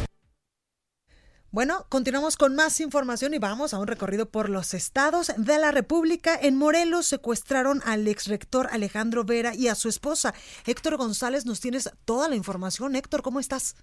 [1.53, 5.73] Bueno, continuamos con más información y vamos a un recorrido por los estados de la
[5.73, 6.39] República.
[6.41, 10.33] En Morelos secuestraron al exrector Alejandro Vera y a su esposa.
[10.65, 12.95] Héctor González, nos tienes toda la información.
[12.95, 13.75] Héctor, ¿cómo estás?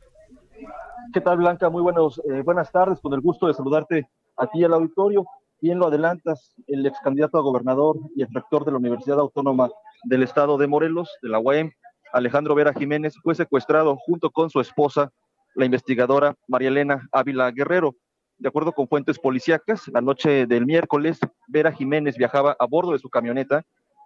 [1.12, 1.69] ¿Qué tal, Blanca?
[1.69, 3.01] Muy buenos, eh, buenas tardes.
[3.01, 5.25] Con el gusto de saludarte a ti al auditorio.
[5.60, 9.69] Bien lo adelantas, el ex candidato a gobernador y el rector de la Universidad Autónoma
[10.06, 11.71] del Estado de Morelos, de la UAM,
[12.13, 15.12] Alejandro Vera Jiménez, fue secuestrado junto con su esposa
[15.57, 17.95] la investigadora María Elena Ávila Guerrero.
[18.37, 22.99] De acuerdo con fuentes policíacas, la noche del miércoles, Vera Jiménez viajaba a bordo de
[22.99, 23.63] su camioneta,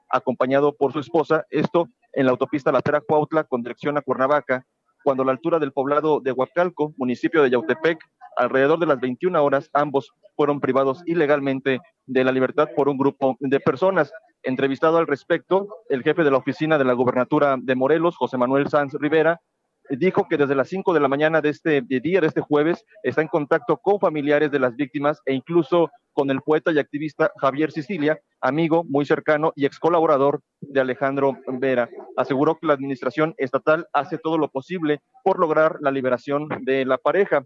[0.09, 4.65] acompañado por su esposa, esto en la autopista Latera Cuautla con dirección a Cuernavaca,
[5.03, 7.99] cuando a la altura del poblado de Huacalco, municipio de Yautepec,
[8.37, 13.35] alrededor de las 21 horas, ambos fueron privados ilegalmente de la libertad por un grupo
[13.41, 14.13] de personas.
[14.43, 18.69] Entrevistado al respecto, el jefe de la oficina de la gubernatura de Morelos, José Manuel
[18.69, 19.41] Sanz Rivera,
[19.97, 23.21] dijo que desde las 5 de la mañana de este día, de este jueves, está
[23.21, 27.71] en contacto con familiares de las víctimas e incluso con el poeta y activista Javier
[27.71, 31.89] Sicilia, amigo muy cercano y ex colaborador de Alejandro Vera.
[32.17, 36.97] Aseguró que la administración estatal hace todo lo posible por lograr la liberación de la
[36.97, 37.45] pareja.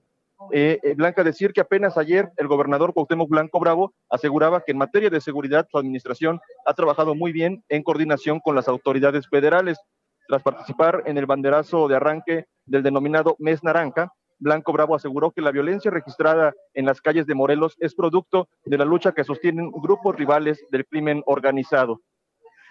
[0.51, 4.77] Eh, eh, Blanca, decir que apenas ayer el gobernador Cuauhtémoc Blanco Bravo aseguraba que en
[4.77, 9.79] materia de seguridad su administración ha trabajado muy bien en coordinación con las autoridades federales.
[10.27, 15.41] Tras participar en el banderazo de arranque del denominado Mes Naranja, Blanco Bravo aseguró que
[15.41, 19.71] la violencia registrada en las calles de Morelos es producto de la lucha que sostienen
[19.71, 22.01] grupos rivales del crimen organizado.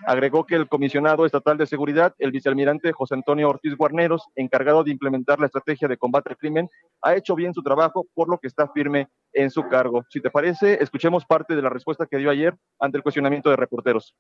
[0.06, 4.90] Agregó que el comisionado estatal de seguridad, el vicealmirante José Antonio Ortiz Guarneros, encargado de
[4.90, 6.68] implementar la estrategia de combate al crimen,
[7.00, 10.04] ha hecho bien su trabajo, por lo que está firme en su cargo.
[10.10, 13.56] Si te parece, escuchemos parte de la respuesta que dio ayer ante el cuestionamiento de
[13.56, 14.14] reporteros.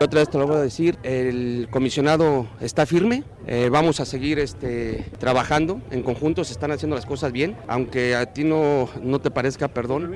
[0.00, 4.38] Otra vez te lo voy a decir, el comisionado está firme, eh, vamos a seguir
[4.38, 9.18] este, trabajando en conjunto, se están haciendo las cosas bien, aunque a ti no, no
[9.20, 10.14] te parezca, perdón,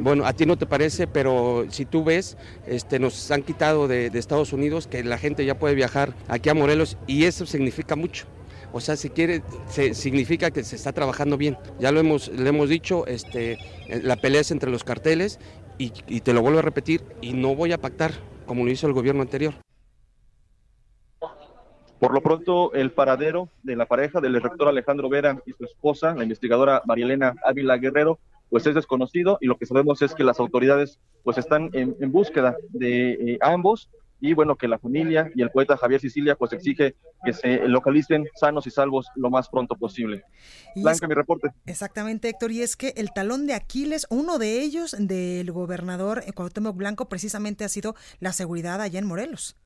[0.00, 4.10] bueno, a ti no te parece, pero si tú ves, este, nos han quitado de,
[4.12, 8.26] Estados Unidos que la gente ya puede viajar aquí a Morelos y eso significa mucho.
[8.74, 11.58] O sea, si quiere, se, significa que se está trabajando bien.
[11.80, 13.58] Ya lo hemos, le hemos dicho, este,
[13.88, 15.38] la pelea es entre los carteles
[15.78, 18.12] y, y te lo vuelvo a repetir, y no voy a pactar
[18.46, 19.54] como lo hizo el gobierno anterior.
[21.98, 26.14] Por lo pronto, el paradero de la pareja del rector Alejandro Vera y su esposa,
[26.14, 28.18] la investigadora Marielena Ávila Guerrero,
[28.50, 32.56] pues es desconocido y lo que sabemos es que las autoridades pues están en, búsqueda
[32.70, 33.88] de eh, ambos
[34.22, 38.24] y bueno, que la familia y el poeta Javier Sicilia pues exige que se localicen
[38.36, 40.22] sanos y salvos lo más pronto posible.
[40.76, 41.48] Blanca, mi reporte.
[41.66, 46.76] Exactamente, Héctor, y es que el talón de Aquiles, uno de ellos del gobernador Cuauhtémoc
[46.76, 49.56] Blanco precisamente ha sido la seguridad allá en Morelos.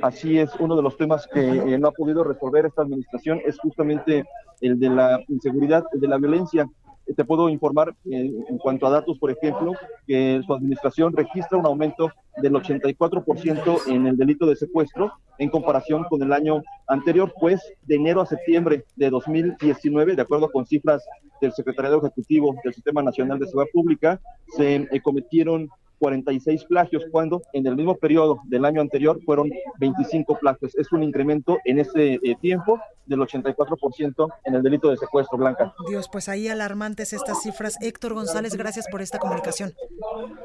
[0.00, 3.58] Así es, uno de los temas que eh, no ha podido resolver esta administración es
[3.58, 4.24] justamente
[4.62, 6.66] el de la inseguridad, el de la violencia
[7.14, 9.72] te puedo informar eh, en cuanto a datos, por ejemplo,
[10.06, 16.04] que su administración registra un aumento del 84% en el delito de secuestro en comparación
[16.04, 21.02] con el año anterior, pues de enero a septiembre de 2019, de acuerdo con cifras
[21.40, 24.20] del Secretariado Ejecutivo del Sistema Nacional de Seguridad Pública,
[24.56, 25.68] se eh, cometieron
[26.00, 30.74] 46 plagios, cuando en el mismo periodo del año anterior fueron 25 plagios.
[30.76, 35.74] Es un incremento en ese eh, tiempo del 84% en el delito de secuestro, Blanca.
[35.88, 37.76] Dios, pues ahí alarmantes estas cifras.
[37.80, 39.74] Héctor González, gracias por esta comunicación.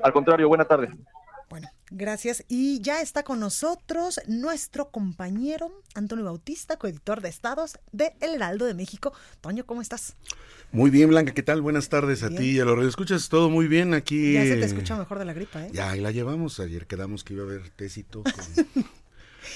[0.03, 0.89] Al contrario, buena tarde.
[1.49, 2.43] Bueno, gracias.
[2.47, 8.65] Y ya está con nosotros nuestro compañero Antonio Bautista, coeditor de Estados de El Heraldo
[8.65, 9.13] de México.
[9.41, 10.15] Toño, ¿cómo estás?
[10.71, 11.61] Muy bien, Blanca, ¿qué tal?
[11.61, 14.33] Buenas tardes a ti y a los escuchas todo muy bien aquí.
[14.33, 15.69] Ya se te escucha mejor de la gripa, ¿eh?
[15.71, 16.59] Ya, la llevamos.
[16.59, 18.33] Ayer quedamos que iba a haber tecito con...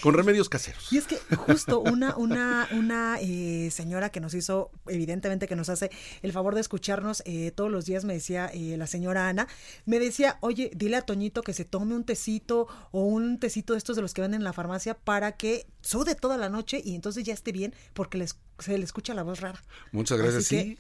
[0.01, 0.91] Con remedios caseros.
[0.91, 5.69] Y es que justo una, una, una eh, señora que nos hizo, evidentemente que nos
[5.69, 9.47] hace el favor de escucharnos eh, todos los días, me decía eh, la señora Ana,
[9.85, 13.77] me decía, oye, dile a Toñito que se tome un tecito o un tecito de
[13.77, 16.95] estos de los que venden en la farmacia para que sude toda la noche y
[16.95, 19.61] entonces ya esté bien porque les, se le escucha la voz rara.
[19.91, 20.77] Muchas gracias, sí.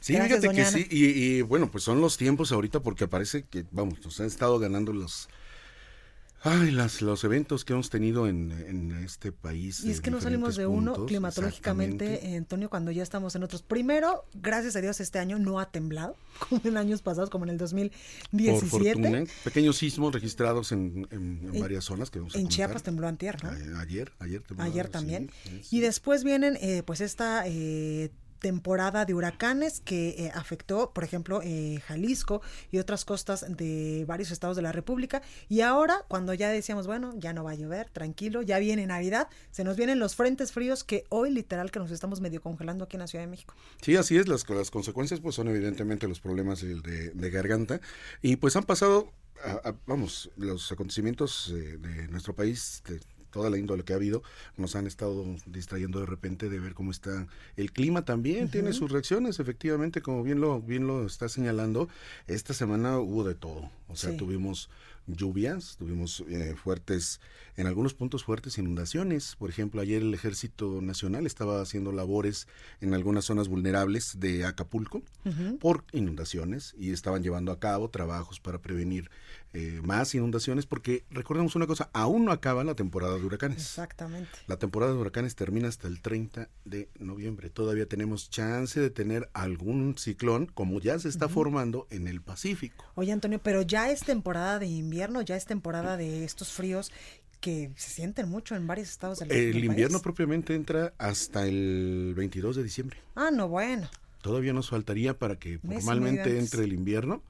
[0.00, 3.64] Sí, fíjate que sí, y, y, bueno, pues son los tiempos ahorita porque parece que,
[3.72, 5.28] vamos, nos han estado ganando los
[6.42, 9.84] Ay, las, los eventos que hemos tenido en, en este país.
[9.84, 13.62] Y es que no salimos de uno climatológicamente, Antonio, cuando ya estamos en otros.
[13.62, 16.16] Primero, gracias a Dios, este año no ha temblado,
[16.48, 18.60] como en años pasados, como en el 2017.
[18.60, 23.08] Por fortuna, pequeños sismos registrados en, en, varias zonas que vamos a En Chiapas tembló
[23.08, 23.50] antier, ¿no?
[23.78, 24.64] Ayer, ayer tembló.
[24.64, 25.30] Ayer también.
[25.70, 27.44] Y después vienen, eh, pues, esta...
[27.46, 34.04] Eh, temporada de huracanes que eh, afectó, por ejemplo, eh, Jalisco y otras costas de
[34.06, 35.22] varios estados de la República.
[35.48, 39.28] Y ahora, cuando ya decíamos, bueno, ya no va a llover, tranquilo, ya viene Navidad,
[39.50, 42.96] se nos vienen los frentes fríos que hoy literal que nos estamos medio congelando aquí
[42.96, 43.54] en la Ciudad de México.
[43.82, 47.80] Sí, así es, las, las consecuencias pues son evidentemente los problemas de, de, garganta
[48.22, 49.12] y pues han pasado,
[49.86, 52.82] vamos, los acontecimientos eh, de nuestro país
[53.30, 54.22] toda la índole que ha habido,
[54.56, 57.26] nos han estado distrayendo de repente de ver cómo está
[57.56, 61.88] el clima también, tiene sus reacciones, efectivamente, como bien lo, bien lo está señalando,
[62.26, 64.68] esta semana hubo de todo, o sea, tuvimos
[65.08, 67.20] lluvias, tuvimos eh, fuertes,
[67.56, 69.36] en algunos puntos fuertes inundaciones.
[69.36, 72.46] Por ejemplo, ayer el Ejército Nacional estaba haciendo labores
[72.80, 75.02] en algunas zonas vulnerables de Acapulco
[75.60, 79.10] por inundaciones y estaban llevando a cabo trabajos para prevenir
[79.54, 83.58] eh, más inundaciones porque recordemos una cosa, aún no acaba la temporada de huracanes.
[83.58, 84.30] Exactamente.
[84.46, 87.48] La temporada de huracanes termina hasta el 30 de noviembre.
[87.48, 92.84] Todavía tenemos chance de tener algún ciclón como ya se está formando en el Pacífico.
[92.94, 96.92] Oye Antonio, pero ya es temporada de invierno, ya es temporada de estos fríos
[97.40, 102.56] que se sienten mucho en varios estados del, El invierno propiamente entra hasta el 22
[102.56, 102.98] de diciembre.
[103.14, 103.88] Ah, no, bueno.
[104.22, 107.22] Todavía nos faltaría para que formalmente entre el invierno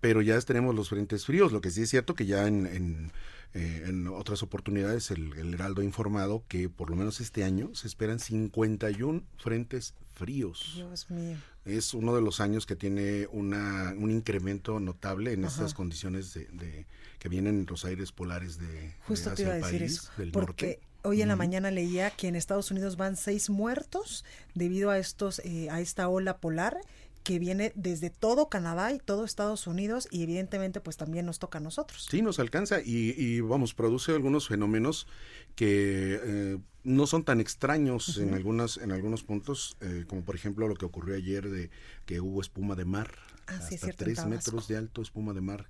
[0.00, 1.52] pero ya tenemos los frentes fríos.
[1.52, 3.12] Lo que sí es cierto que ya en, en,
[3.54, 8.18] eh, otras oportunidades el, Heraldo ha informado que por lo menos este año se esperan
[8.18, 10.72] 51 frentes fríos.
[10.76, 11.38] Dios mío.
[11.66, 16.86] Es uno de los años que tiene una, un incremento notable en estas condiciones de,
[17.18, 21.28] que vienen los aires polares de, Justo te iba a decir eso, porque Hoy en
[21.28, 25.80] la mañana leía que en Estados Unidos van seis muertos debido a estos eh, a
[25.80, 26.80] esta ola polar
[27.26, 31.58] que viene desde todo Canadá y todo Estados Unidos y evidentemente pues también nos toca
[31.58, 32.06] a nosotros.
[32.08, 35.08] Sí, nos alcanza y, vamos, produce algunos fenómenos
[35.56, 40.68] que eh, no son tan extraños en algunas en algunos puntos, eh, como por ejemplo
[40.68, 41.70] lo que ocurrió ayer de
[42.04, 43.12] que hubo espuma de mar,
[43.48, 45.68] ah, hasta tres metros de alto espuma de mar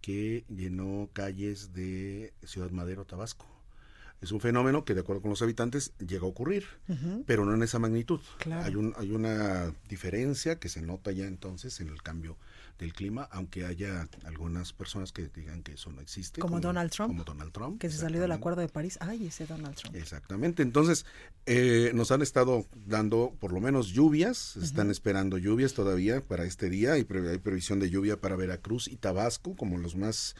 [0.00, 3.51] que llenó calles de Ciudad Madero, Tabasco.
[4.22, 6.64] Es un fenómeno que, de acuerdo con los habitantes, llega a ocurrir,
[7.26, 8.20] pero no en esa magnitud.
[8.62, 12.38] Hay, un, hay una diferencia que se nota ya entonces en el cambio
[12.78, 16.40] del clima, aunque haya algunas personas que digan que eso no existe.
[16.40, 17.10] Como, Donald Trump.
[17.10, 17.80] Como Donald Trump.
[17.80, 18.96] Que se salió del Acuerdo de París.
[19.00, 19.96] Ay, ese Donald Trump.
[19.96, 20.62] Exactamente.
[20.62, 21.04] Entonces,
[21.46, 24.56] eh, nos han estado dando por lo menos lluvias.
[24.56, 26.92] Están esperando lluvias todavía para este día.
[26.92, 30.36] Hay, hay previsión de lluvia para Veracruz y Tabasco como los más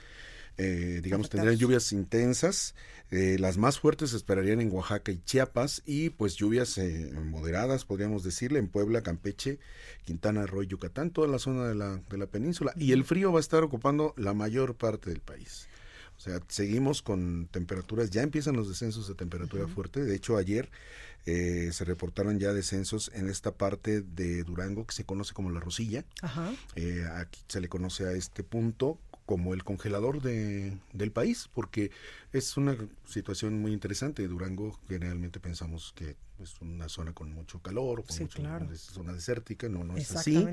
[0.58, 2.74] eh, digamos, tendrían lluvias intensas.
[3.10, 7.84] Eh, las más fuertes se esperarían en Oaxaca y Chiapas y pues lluvias eh, moderadas,
[7.84, 9.58] podríamos decirle, en Puebla, Campeche,
[10.04, 12.72] Quintana Roo, Yucatán, toda la zona de la, de la península.
[12.76, 15.68] Y el frío va a estar ocupando la mayor parte del país.
[16.16, 20.04] O sea, seguimos con temperaturas, ya empiezan los descensos de temperatura fuerte.
[20.04, 20.70] De hecho, ayer
[21.24, 26.04] se reportaron ya descensos en esta parte de Durango que se conoce como la Rosilla.
[27.16, 31.90] aquí se le conoce a este punto como el congelador de, del país, porque
[32.32, 34.26] es una situación muy interesante.
[34.26, 38.42] Durango generalmente pensamos que es una zona con mucho calor, con mucho,
[38.72, 40.46] es zona desértica, no, no es así.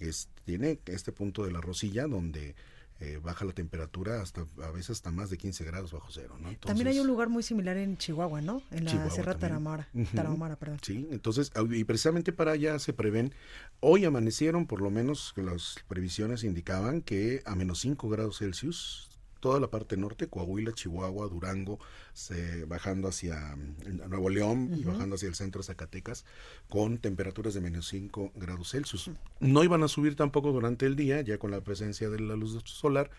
[0.00, 2.54] Es, tiene este punto de la Rosilla donde
[3.00, 6.36] eh, baja la temperatura hasta a veces hasta más de 15 grados bajo cero.
[6.40, 6.56] ¿no?
[6.58, 8.62] también hay un lugar muy similar en Chihuahua, ¿no?
[8.70, 9.88] En la Sierra Tarahumara,
[10.58, 10.78] perdón.
[10.82, 13.32] Sí, entonces, y precisamente para allá se prevén,
[13.80, 19.07] hoy amanecieron por lo menos, las previsiones indicaban que a menos 5 grados Celsius
[19.40, 21.78] toda la parte norte, Coahuila, Chihuahua, Durango,
[22.66, 26.24] bajando hacia mm, Nuevo León y bajando hacia el centro de Zacatecas,
[26.68, 29.10] con temperaturas de menos 5 grados Celsius.
[29.40, 32.58] No iban a subir tampoco durante el día, ya con la presencia de la luz
[32.64, 33.10] solar,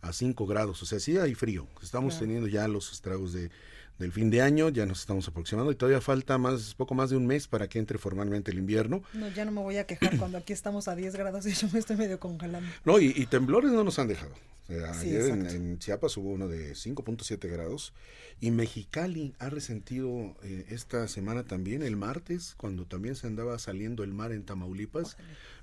[0.00, 0.82] a 5 grados.
[0.82, 1.66] O sea, sí hay frío.
[1.82, 3.50] Estamos teniendo ya los estragos de
[3.98, 7.16] del fin de año, ya nos estamos aproximando y todavía falta más, poco más de
[7.16, 9.02] un mes para que entre formalmente el invierno.
[9.12, 11.68] No, ya no me voy a quejar cuando aquí estamos a 10 grados y yo
[11.72, 12.68] me estoy medio congelando.
[12.84, 14.34] No, y, temblores no nos han dejado.
[14.68, 17.92] ayer en, Chiapas hubo uno de 5.7 grados
[18.40, 24.04] y Mexicali ha resentido eh, esta semana también, el martes, cuando también se andaba saliendo
[24.04, 25.16] el mar en Tamaulipas.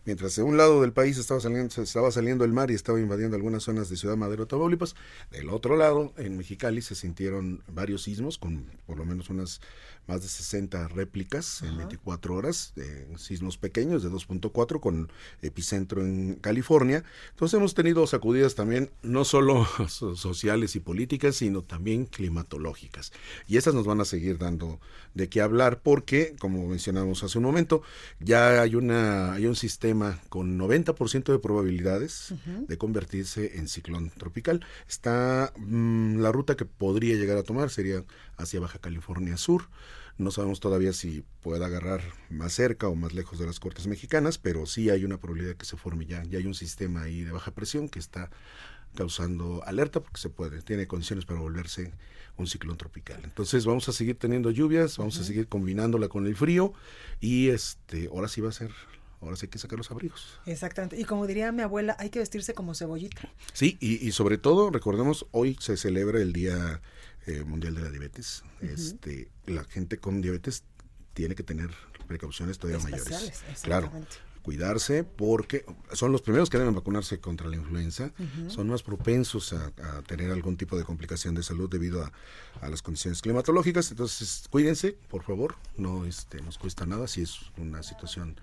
[0.06, 3.36] Mientras de un lado del país estaba saliendo, estaba saliendo el mar y estaba invadiendo
[3.36, 4.96] algunas zonas de Ciudad Madero, Tamaulipas,
[5.32, 9.62] del otro lado, en Mexicali, se sintieron varios sismos sismos, con por lo menos unas
[10.08, 16.36] más de 60 réplicas en 24 horas, de sismos pequeños de 2.4 con epicentro en
[16.36, 17.04] California.
[17.32, 23.12] Entonces hemos tenido sacudidas también no solo sociales y políticas, sino también climatológicas.
[23.48, 24.80] Y esas nos van a seguir dando
[25.14, 27.82] de qué hablar porque, como mencionamos hace un momento,
[28.20, 34.66] ya hay, una, hay un sistema con 90% de probabilidades de convertirse en ciclón tropical.
[34.88, 38.04] Está mm, la ruta que podría llegar a tomar sería
[38.38, 39.68] hacia Baja California Sur.
[40.18, 44.38] No sabemos todavía si puede agarrar más cerca o más lejos de las cortes mexicanas,
[44.38, 46.24] pero sí hay una probabilidad de que se forme ya.
[46.24, 48.30] Ya hay un sistema ahí de baja presión que está
[48.96, 51.92] causando alerta porque se puede, tiene condiciones para volverse
[52.38, 53.20] un ciclón tropical.
[53.24, 56.74] Entonces vamos a seguir teniendo lluvias, vamos a seguir combinándola con el frío
[57.20, 58.72] y este ahora sí va a ser
[59.22, 60.40] ahora sí hay que sacar los abrigos.
[60.46, 61.00] Exactamente.
[61.00, 63.30] Y como diría mi abuela, hay que vestirse como cebollita.
[63.54, 66.82] Sí, y, y sobre todo, recordemos, hoy se celebra el Día
[67.28, 68.44] eh, Mundial de la Diabetes.
[68.62, 70.64] este, la gente con diabetes
[71.14, 71.72] tiene que tener
[72.08, 73.44] precauciones todavía mayores.
[73.64, 73.92] Claro,
[74.46, 78.12] cuidarse porque son los primeros que deben vacunarse contra la influenza,
[78.48, 79.72] son más propensos a,
[80.04, 82.04] tener algún tipo de complicación de salud debido
[82.62, 83.90] a, las condiciones climatológicas.
[83.90, 88.40] Entonces, cuídense, por favor, no este, nos cuesta nada si es una situación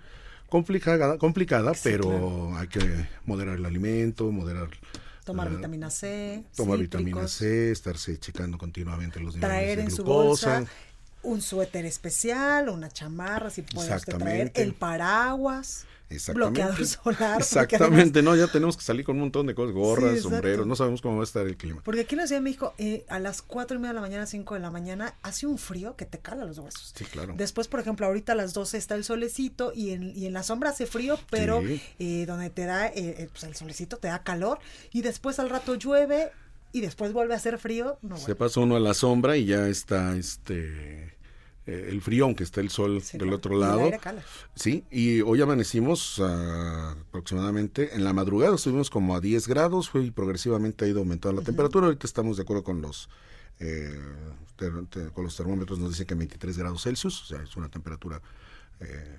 [0.49, 4.69] complicada, complicada pero hay que moderar el alimento, moderar
[5.23, 6.43] Tomar vitamina C.
[6.55, 10.65] Tomar vitamina C, estarse checando continuamente los niveles traer en su bolsa
[11.23, 15.85] un suéter especial, una chamarra, si puede usted traer el paraguas.
[16.33, 17.39] Bloqueador solar.
[17.39, 21.01] Exactamente, no, ya tenemos que salir con un montón de cosas, gorras, sombreros, no sabemos
[21.01, 21.81] cómo va a estar el clima.
[21.83, 24.01] Porque aquí en la Ciudad de México, eh, a las cuatro y media de la
[24.01, 26.93] mañana, 5 de la mañana, hace un frío que te cala los huesos.
[26.95, 27.33] Sí, claro.
[27.35, 30.43] Después, por ejemplo, ahorita a las 12 está el solecito y en, y en la
[30.43, 31.63] sombra hace frío, pero
[31.99, 34.59] eh, donde te da, eh, pues el solecito te da calor
[34.91, 36.31] y después al rato llueve
[36.73, 37.97] y después vuelve a hacer frío.
[38.17, 41.13] Se pasa uno a la sombra y ya está este
[41.65, 43.89] eh, el frío, aunque está el sol del otro lado.
[44.55, 50.11] Sí, y hoy amanecimos aproximadamente en la madrugada, estuvimos como a 10 grados, fue y
[50.11, 51.85] progresivamente ha ido aumentando la temperatura.
[51.85, 53.07] Ahorita estamos de acuerdo con los
[53.59, 53.97] eh,
[55.13, 58.21] con los termómetros, nos dice que 23 grados Celsius, o sea, es una temperatura
[58.79, 59.17] eh,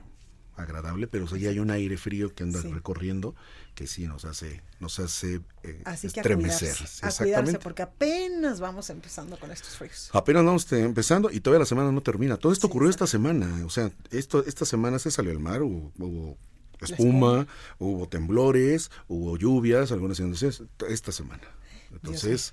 [0.56, 3.34] agradable, pero sí hay un aire frío que anda recorriendo
[3.74, 6.76] que sí nos hace nos hace eh, Así que estremecer.
[7.02, 10.10] A cuidarse, porque apenas vamos empezando con estos fríos.
[10.12, 12.36] Apenas vamos empezando y todavía la semana no termina.
[12.36, 16.36] Todo esto ocurrió esta semana, o sea, esto esta semana se salió al mar, hubo,
[16.80, 17.46] espuma,
[17.78, 21.42] hubo temblores, hubo lluvias, algunas esta semana.
[21.90, 22.52] Entonces,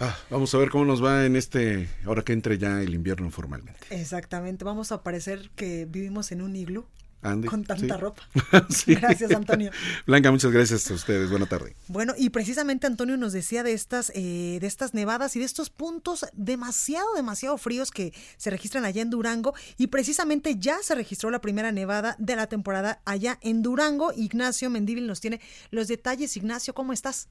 [0.00, 3.30] Ah, vamos a ver cómo nos va en este, ahora que entre ya el invierno
[3.30, 3.80] formalmente.
[3.90, 6.86] Exactamente, vamos a parecer que vivimos en un iglú
[7.24, 8.22] con tanta ropa.
[8.86, 9.70] Gracias, Antonio.
[10.06, 11.30] Blanca, muchas gracias a ustedes.
[11.30, 11.74] Buena tarde.
[11.88, 15.70] Bueno, y precisamente Antonio nos decía de estas, eh, de estas nevadas y de estos
[15.70, 19.54] puntos demasiado, demasiado fríos que se registran allá en Durango.
[19.78, 24.12] Y precisamente ya se registró la primera nevada de la temporada allá en Durango.
[24.14, 26.36] Ignacio Mendívil nos tiene los detalles.
[26.36, 27.28] Ignacio, ¿cómo estás?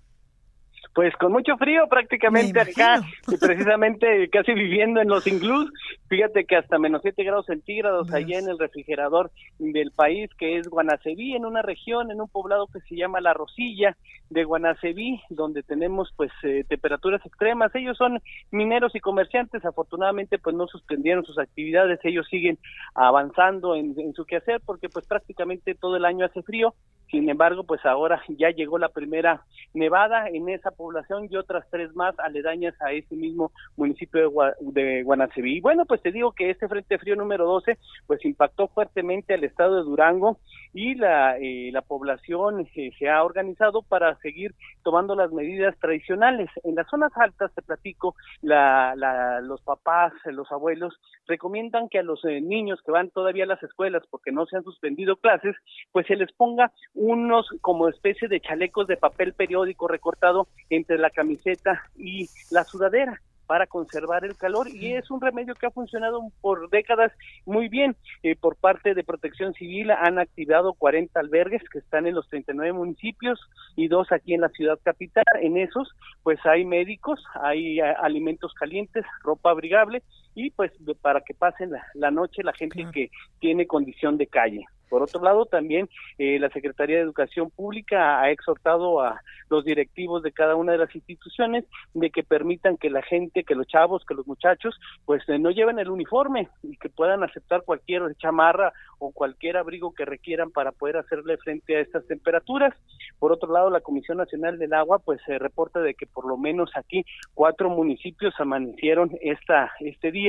[0.93, 5.71] Pues con mucho frío prácticamente acá, y precisamente casi viviendo en los inglús,
[6.07, 10.67] fíjate que hasta menos 7 grados centígrados allá en el refrigerador del país, que es
[10.67, 13.97] Guanaceví, en una región, en un poblado que se llama La Rosilla
[14.29, 17.73] de Guanaceví, donde tenemos pues eh, temperaturas extremas.
[17.73, 18.19] Ellos son
[18.51, 22.59] mineros y comerciantes, afortunadamente pues no suspendieron sus actividades, ellos siguen
[22.93, 26.75] avanzando en, en su quehacer porque pues prácticamente todo el año hace frío.
[27.09, 30.82] Sin embargo, pues ahora ya llegó la primera nevada en esa población
[31.29, 35.57] y otras tres más aledañas a ese mismo municipio de, Guanaceví.
[35.57, 37.77] Y bueno, pues te digo que este Frente Frío número 12
[38.07, 40.39] pues impactó fuertemente al estado de Durango
[40.73, 46.49] y la, eh, la población eh, se ha organizado para seguir tomando las medidas tradicionales.
[46.63, 52.03] En las zonas altas, te platico, la, la, los papás, los abuelos recomiendan que a
[52.03, 55.55] los eh, niños que van todavía a las escuelas porque no se han suspendido clases,
[55.91, 61.11] pues se les ponga unos como especie de chalecos de papel periódico recortado entre la
[61.11, 66.21] camiseta y la sudadera para conservar el calor y es un remedio que ha funcionado
[66.41, 67.11] por décadas
[67.45, 67.95] muy bien.
[68.23, 72.73] Eh, por parte de Protección Civil han activado 40 albergues que están en los 39
[72.73, 73.39] municipios
[73.75, 75.23] y dos aquí en la ciudad capital.
[75.41, 80.03] En esos, pues hay médicos, hay alimentos calientes, ropa abrigable
[80.35, 80.71] y pues
[81.01, 83.09] para que pasen la, noche la gente que
[83.39, 84.65] tiene condición de calle.
[84.93, 89.19] Por otro lado, también eh, la Secretaría de Educación Pública ha exhortado a
[89.49, 91.65] los directivos de cada una de las instituciones
[91.95, 95.49] de que permitan que la gente, que los chavos, que los muchachos, pues eh, no
[95.49, 100.71] lleven el uniforme y que puedan aceptar cualquier chamarra o cualquier abrigo que requieran para
[100.71, 102.75] poder hacerle frente a estas temperaturas.
[103.17, 106.37] Por otro lado, la Comisión Nacional del Agua, pues se reporta de que por lo
[106.37, 107.03] menos aquí
[107.33, 110.22] cuatro municipios amanecieron esta este día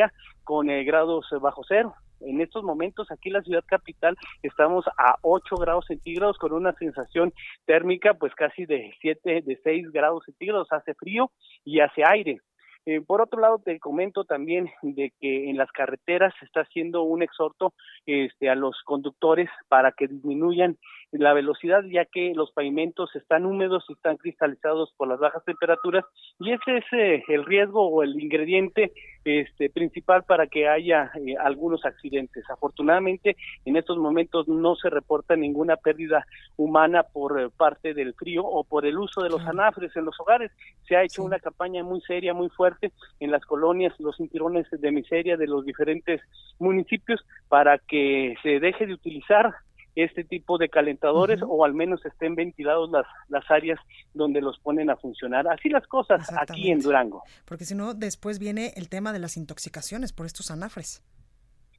[0.45, 5.17] con eh, grados bajo cero en estos momentos aquí en la ciudad capital estamos a
[5.23, 7.33] 8 grados centígrados con una sensación
[7.67, 11.31] térmica pues casi de 7, de 6 grados centígrados, hace frío
[11.65, 12.41] y hace aire.
[12.87, 17.03] Eh, por otro lado, te comento también de que en las carreteras se está haciendo
[17.03, 17.73] un exhorto
[18.05, 20.77] este, a los conductores para que disminuyan
[21.11, 26.05] la velocidad, ya que los pavimentos están húmedos y están cristalizados por las bajas temperaturas,
[26.39, 28.93] y ese es eh, el riesgo o el ingrediente
[29.25, 32.45] este, principal para que haya eh, algunos accidentes.
[32.51, 38.45] Afortunadamente, en estos momentos no se reporta ninguna pérdida humana por eh, parte del frío
[38.45, 40.53] o por el uso de los anafres en los hogares.
[40.87, 44.93] Se ha hecho una campaña muy seria, muy fuerte en las colonias, los cinturones de
[44.93, 46.21] miseria de los diferentes
[46.59, 49.55] municipios para que se deje de utilizar
[49.95, 53.79] este tipo de calentadores o al menos estén ventilados las, las áreas
[54.13, 55.47] donde los ponen a funcionar.
[55.49, 57.23] Así las cosas aquí en Durango.
[57.45, 61.03] Porque si no, después viene el tema de las intoxicaciones por estos anafres.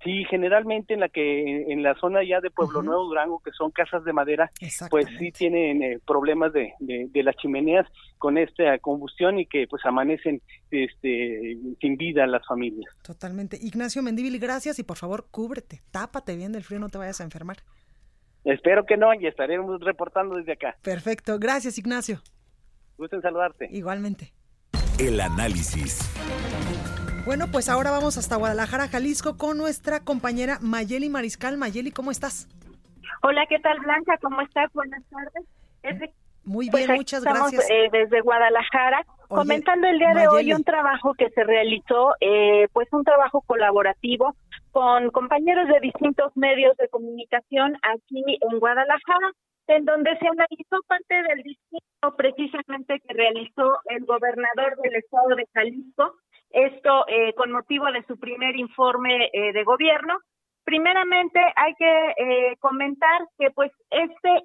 [0.05, 3.72] Sí, generalmente en la que en la zona ya de Pueblo Nuevo Durango, que son
[3.72, 4.51] casas de madera,
[4.91, 7.88] pues sí tienen eh, problemas de, de, las chimeneas
[8.20, 12.95] con esta combustión y que pues amanecen este sin vida las familias.
[13.01, 13.57] Totalmente.
[13.59, 17.24] Ignacio Mendívil, gracias y por favor cúbrete, tápate bien del frío, no te vayas a
[17.24, 17.57] enfermar.
[18.45, 20.77] Espero que no y estaremos reportando desde acá.
[20.83, 22.21] Perfecto, gracias Ignacio.
[22.97, 23.67] Gusto en saludarte.
[23.71, 24.31] Igualmente.
[24.99, 25.99] El análisis.
[27.25, 31.57] Bueno, pues ahora vamos hasta Guadalajara, Jalisco, con nuestra compañera Mayeli Mariscal.
[31.57, 32.47] Mayeli, ¿cómo estás?
[33.23, 34.17] Hola, ¿qué tal Blanca?
[34.21, 34.71] ¿Cómo estás?
[34.73, 36.11] Buenas tardes.
[36.43, 37.67] Muy bien, pues muchas gracias.
[37.69, 42.88] Eh, desde Guadalajara, comentando el día de hoy un trabajo que se realizó, eh, pues
[42.91, 44.36] un trabajo colaborativo
[44.71, 49.32] con compañeros de distintos medios de comunicación aquí en Guadalajara,
[49.67, 55.45] en donde se analizó parte del discurso precisamente que realizó el gobernador del estado de
[55.53, 56.13] Jalisco,
[56.51, 60.19] esto eh, con motivo de su primer informe eh, de gobierno.
[60.63, 64.43] Primeramente hay que eh, comentar que pues este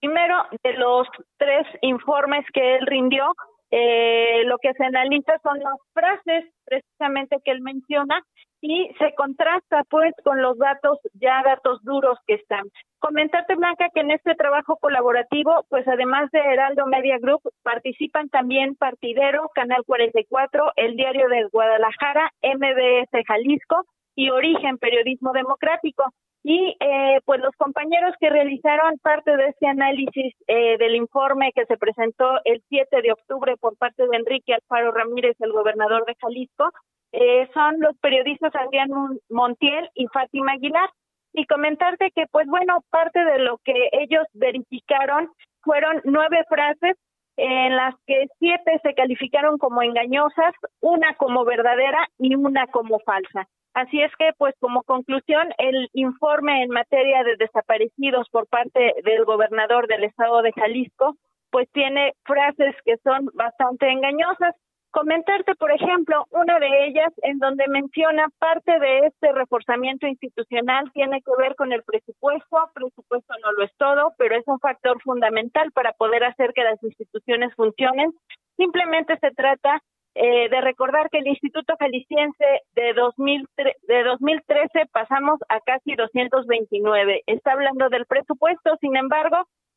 [0.00, 1.06] primero de los
[1.36, 3.34] tres informes que él rindió,
[3.70, 8.22] lo que se analiza son las frases precisamente que él menciona
[8.60, 12.64] y se contrasta pues con los datos ya datos duros que están.
[12.98, 18.74] Comentarte Blanca que en este trabajo colaborativo pues además de Heraldo Media Group participan también
[18.74, 23.84] Partidero, Canal 44, El Diario de Guadalajara, MBS Jalisco
[24.16, 26.04] y Origen Periodismo Democrático.
[26.44, 31.66] Y eh, pues los compañeros que realizaron parte de este análisis eh, del informe que
[31.66, 36.14] se presentó el 7 de octubre por parte de Enrique Alfaro Ramírez, el gobernador de
[36.20, 36.70] Jalisco,
[37.12, 38.90] eh, son los periodistas Adrián
[39.28, 40.88] Montiel y Fátima Aguilar.
[41.34, 45.28] Y comentarte que, pues bueno, parte de lo que ellos verificaron
[45.62, 46.96] fueron nueve frases
[47.36, 53.46] en las que siete se calificaron como engañosas, una como verdadera y una como falsa.
[53.78, 59.24] Así es que, pues como conclusión, el informe en materia de desaparecidos por parte del
[59.24, 61.14] gobernador del estado de Jalisco,
[61.52, 64.56] pues tiene frases que son bastante engañosas.
[64.90, 71.22] Comentarte, por ejemplo, una de ellas en donde menciona parte de este reforzamiento institucional tiene
[71.22, 72.70] que ver con el presupuesto.
[72.74, 76.82] Presupuesto no lo es todo, pero es un factor fundamental para poder hacer que las
[76.82, 78.12] instituciones funcionen.
[78.56, 79.80] Simplemente se trata
[80.20, 82.44] eh, de recordar que el Instituto Jalisciense
[82.74, 83.46] de, 2000,
[83.86, 87.22] de 2013 pasamos a casi 229.
[87.26, 89.36] Está hablando del presupuesto, sin embargo,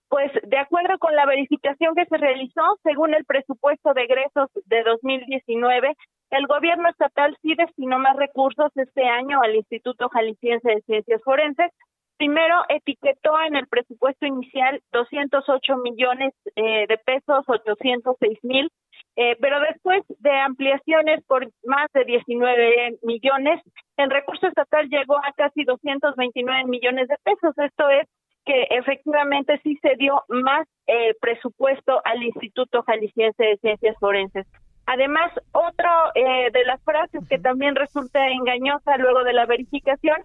[0.10, 4.82] pues de acuerdo con la verificación que se realizó, según el presupuesto de egresos de
[4.82, 5.96] 2019,
[6.32, 11.72] el gobierno estatal sí destinó más recursos este año al Instituto Jalisciense de Ciencias Forenses.
[12.18, 18.72] Primero etiquetó en el presupuesto inicial 208 millones eh, de pesos, 806 mil,
[19.16, 23.62] eh, pero después de ampliaciones por más de 19 millones,
[23.98, 27.54] el recurso estatal llegó a casi 229 millones de pesos.
[27.58, 28.08] Esto es
[28.46, 34.48] que efectivamente sí se dio más eh, presupuesto al Instituto Jalisciense de Ciencias Forenses.
[34.86, 40.18] Además, otro eh, de las frases que también resulta engañosa luego de la verificación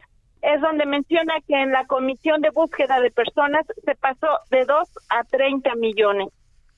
[0.42, 4.88] es donde menciona que en la comisión de búsqueda de personas se pasó de 2
[5.10, 6.28] a 30 millones.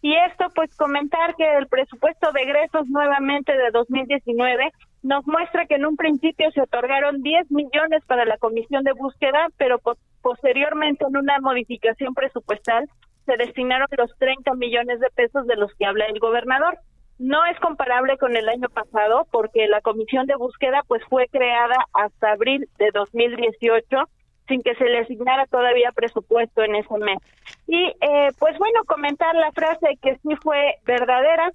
[0.00, 4.72] Y esto, pues comentar que el presupuesto de egresos nuevamente de 2019
[5.02, 9.48] nos muestra que en un principio se otorgaron 10 millones para la comisión de búsqueda,
[9.56, 9.80] pero
[10.22, 12.88] posteriormente en una modificación presupuestal
[13.26, 16.78] se destinaron los 30 millones de pesos de los que habla el gobernador.
[17.18, 21.76] No es comparable con el año pasado porque la comisión de búsqueda pues fue creada
[21.92, 24.08] hasta abril de 2018
[24.48, 27.18] sin que se le asignara todavía presupuesto en ese mes.
[27.66, 31.52] Y eh, pues bueno, comentar la frase que sí fue verdadera.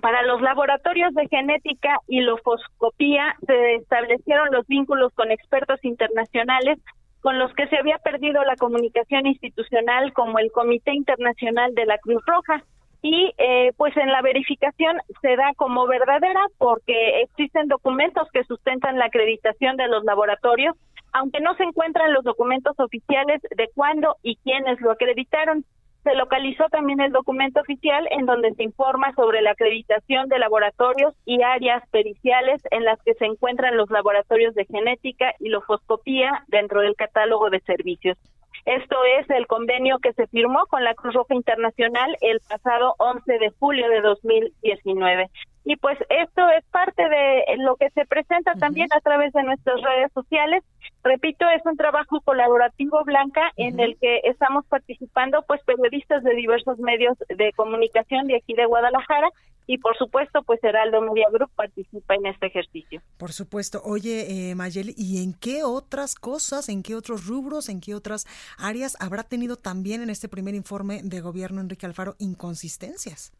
[0.00, 6.78] Para los laboratorios de genética y lofoscopía se establecieron los vínculos con expertos internacionales
[7.20, 11.98] con los que se había perdido la comunicación institucional como el Comité Internacional de la
[11.98, 12.64] Cruz Roja
[13.02, 18.98] y eh, pues en la verificación se da como verdadera porque existen documentos que sustentan
[18.98, 20.76] la acreditación de los laboratorios,
[21.12, 25.64] aunque no se encuentran los documentos oficiales de cuándo y quiénes lo acreditaron.
[26.02, 31.14] Se localizó también el documento oficial en donde se informa sobre la acreditación de laboratorios
[31.26, 36.80] y áreas periciales en las que se encuentran los laboratorios de genética y lofoscopía dentro
[36.80, 38.16] del catálogo de servicios.
[38.64, 43.38] Esto es el convenio que se firmó con la Cruz Roja Internacional el pasado 11
[43.38, 45.30] de julio de 2019.
[45.64, 49.80] Y pues esto es parte de lo que se presenta también a través de nuestras
[49.82, 50.64] redes sociales.
[51.04, 56.78] Repito, es un trabajo colaborativo, Blanca, en el que estamos participando pues periodistas de diversos
[56.78, 59.28] medios de comunicación de aquí de Guadalajara
[59.66, 63.00] y por supuesto pues Heraldo Media Group participa en este ejercicio.
[63.18, 63.80] Por supuesto.
[63.84, 68.26] Oye, eh, Mayeli, ¿y en qué otras cosas, en qué otros rubros, en qué otras
[68.58, 73.32] áreas habrá tenido también en este primer informe de gobierno Enrique Alfaro inconsistencias?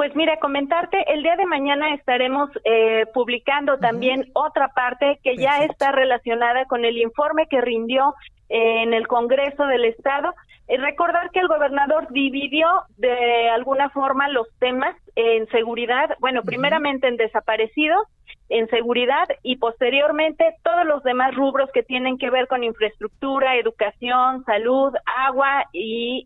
[0.00, 5.62] Pues mira, comentarte, el día de mañana estaremos eh, publicando también otra parte que ya
[5.62, 8.14] está relacionada con el informe que rindió
[8.48, 10.32] eh, en el Congreso del Estado.
[10.68, 17.06] Eh, recordar que el gobernador dividió de alguna forma los temas en seguridad, bueno, primeramente
[17.06, 18.06] en desaparecidos,
[18.48, 24.44] en seguridad y posteriormente todos los demás rubros que tienen que ver con infraestructura, educación,
[24.44, 26.24] salud, agua y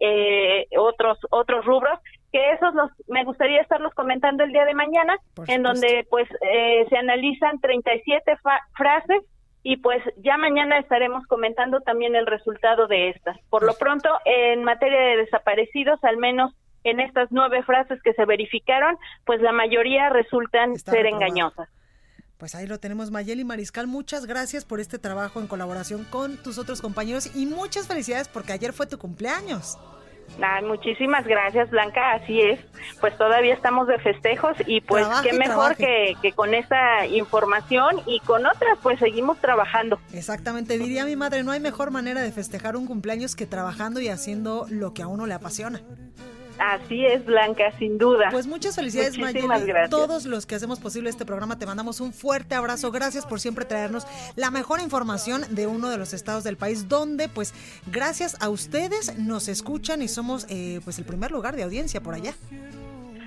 [0.79, 1.99] otros otros rubros
[2.35, 5.17] que esos los me gustaría estarlos comentando el día de mañana,
[5.47, 8.37] en donde pues eh, se analizan 37
[8.77, 9.23] frases
[9.63, 13.39] y pues ya mañana estaremos comentando también el resultado de estas.
[13.51, 18.25] Por lo pronto, en materia de desaparecidos, al menos en estas nueve frases que se
[18.25, 21.69] verificaron, pues la mayoría resultan ser engañosas.
[22.37, 23.87] Pues ahí lo tenemos, Mayeli Mariscal.
[23.87, 28.53] Muchas gracias por este trabajo en colaboración con tus otros compañeros y muchas felicidades porque
[28.53, 29.79] ayer fue tu cumpleaños
[30.65, 32.13] muchísimas gracias, Blanca.
[32.13, 32.61] Así es.
[33.01, 38.21] Pues todavía estamos de festejos y pues qué mejor que, que, con esa información y
[38.21, 39.99] con otras, pues seguimos trabajando.
[40.13, 40.79] Exactamente.
[40.79, 44.67] Diría mi madre, no hay mejor manera de festejar un cumpleaños que trabajando y haciendo
[44.69, 45.81] lo que a uno le apasiona.
[46.59, 48.29] Así es, Blanca, sin duda.
[48.31, 49.47] Pues muchas felicidades, Mayeli.
[49.47, 49.91] Gracias.
[49.91, 52.93] Todos los que hacemos posible este programa te mandamos un fuerte abrazo.
[52.93, 57.29] Gracias por siempre traernos la mejor información de uno de los estados del país, donde,
[57.29, 57.55] pues,
[57.87, 62.15] gracias a ustedes nos escuchan y somos, eh, pues, el primer lugar de audiencia por
[62.15, 62.35] allá.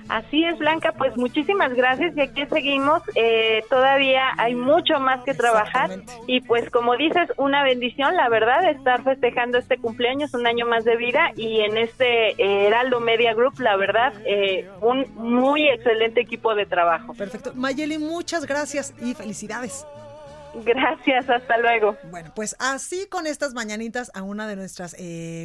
[0.08, 3.02] Así es, Blanca, pues muchísimas gracias y aquí seguimos.
[3.14, 5.90] Eh, todavía hay mucho más que trabajar
[6.26, 10.84] y pues como dices, una bendición, la verdad, estar festejando este cumpleaños, un año más
[10.84, 16.22] de vida y en este eh, Heraldo Media Group, la verdad, eh, un muy excelente
[16.22, 17.12] equipo de trabajo.
[17.12, 17.52] Perfecto.
[17.54, 19.86] Mayeli, muchas gracias y felicidades.
[20.64, 21.96] Gracias, hasta luego.
[22.10, 24.96] Bueno, pues así con estas mañanitas a una de nuestras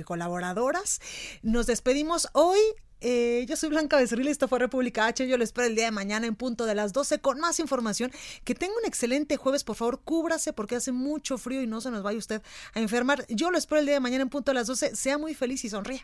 [0.05, 1.01] colaboradoras,
[1.43, 2.59] nos despedimos hoy
[3.03, 5.27] eh, yo soy Blanca Becerril, esto fue República H.
[5.27, 8.11] Yo lo espero el día de mañana en punto de las 12 con más información.
[8.43, 11.91] Que tenga un excelente jueves, por favor, cúbrase porque hace mucho frío y no se
[11.91, 12.41] nos vaya usted
[12.73, 13.25] a enfermar.
[13.27, 14.95] Yo lo espero el día de mañana en punto de las 12.
[14.95, 16.03] Sea muy feliz y sonríe.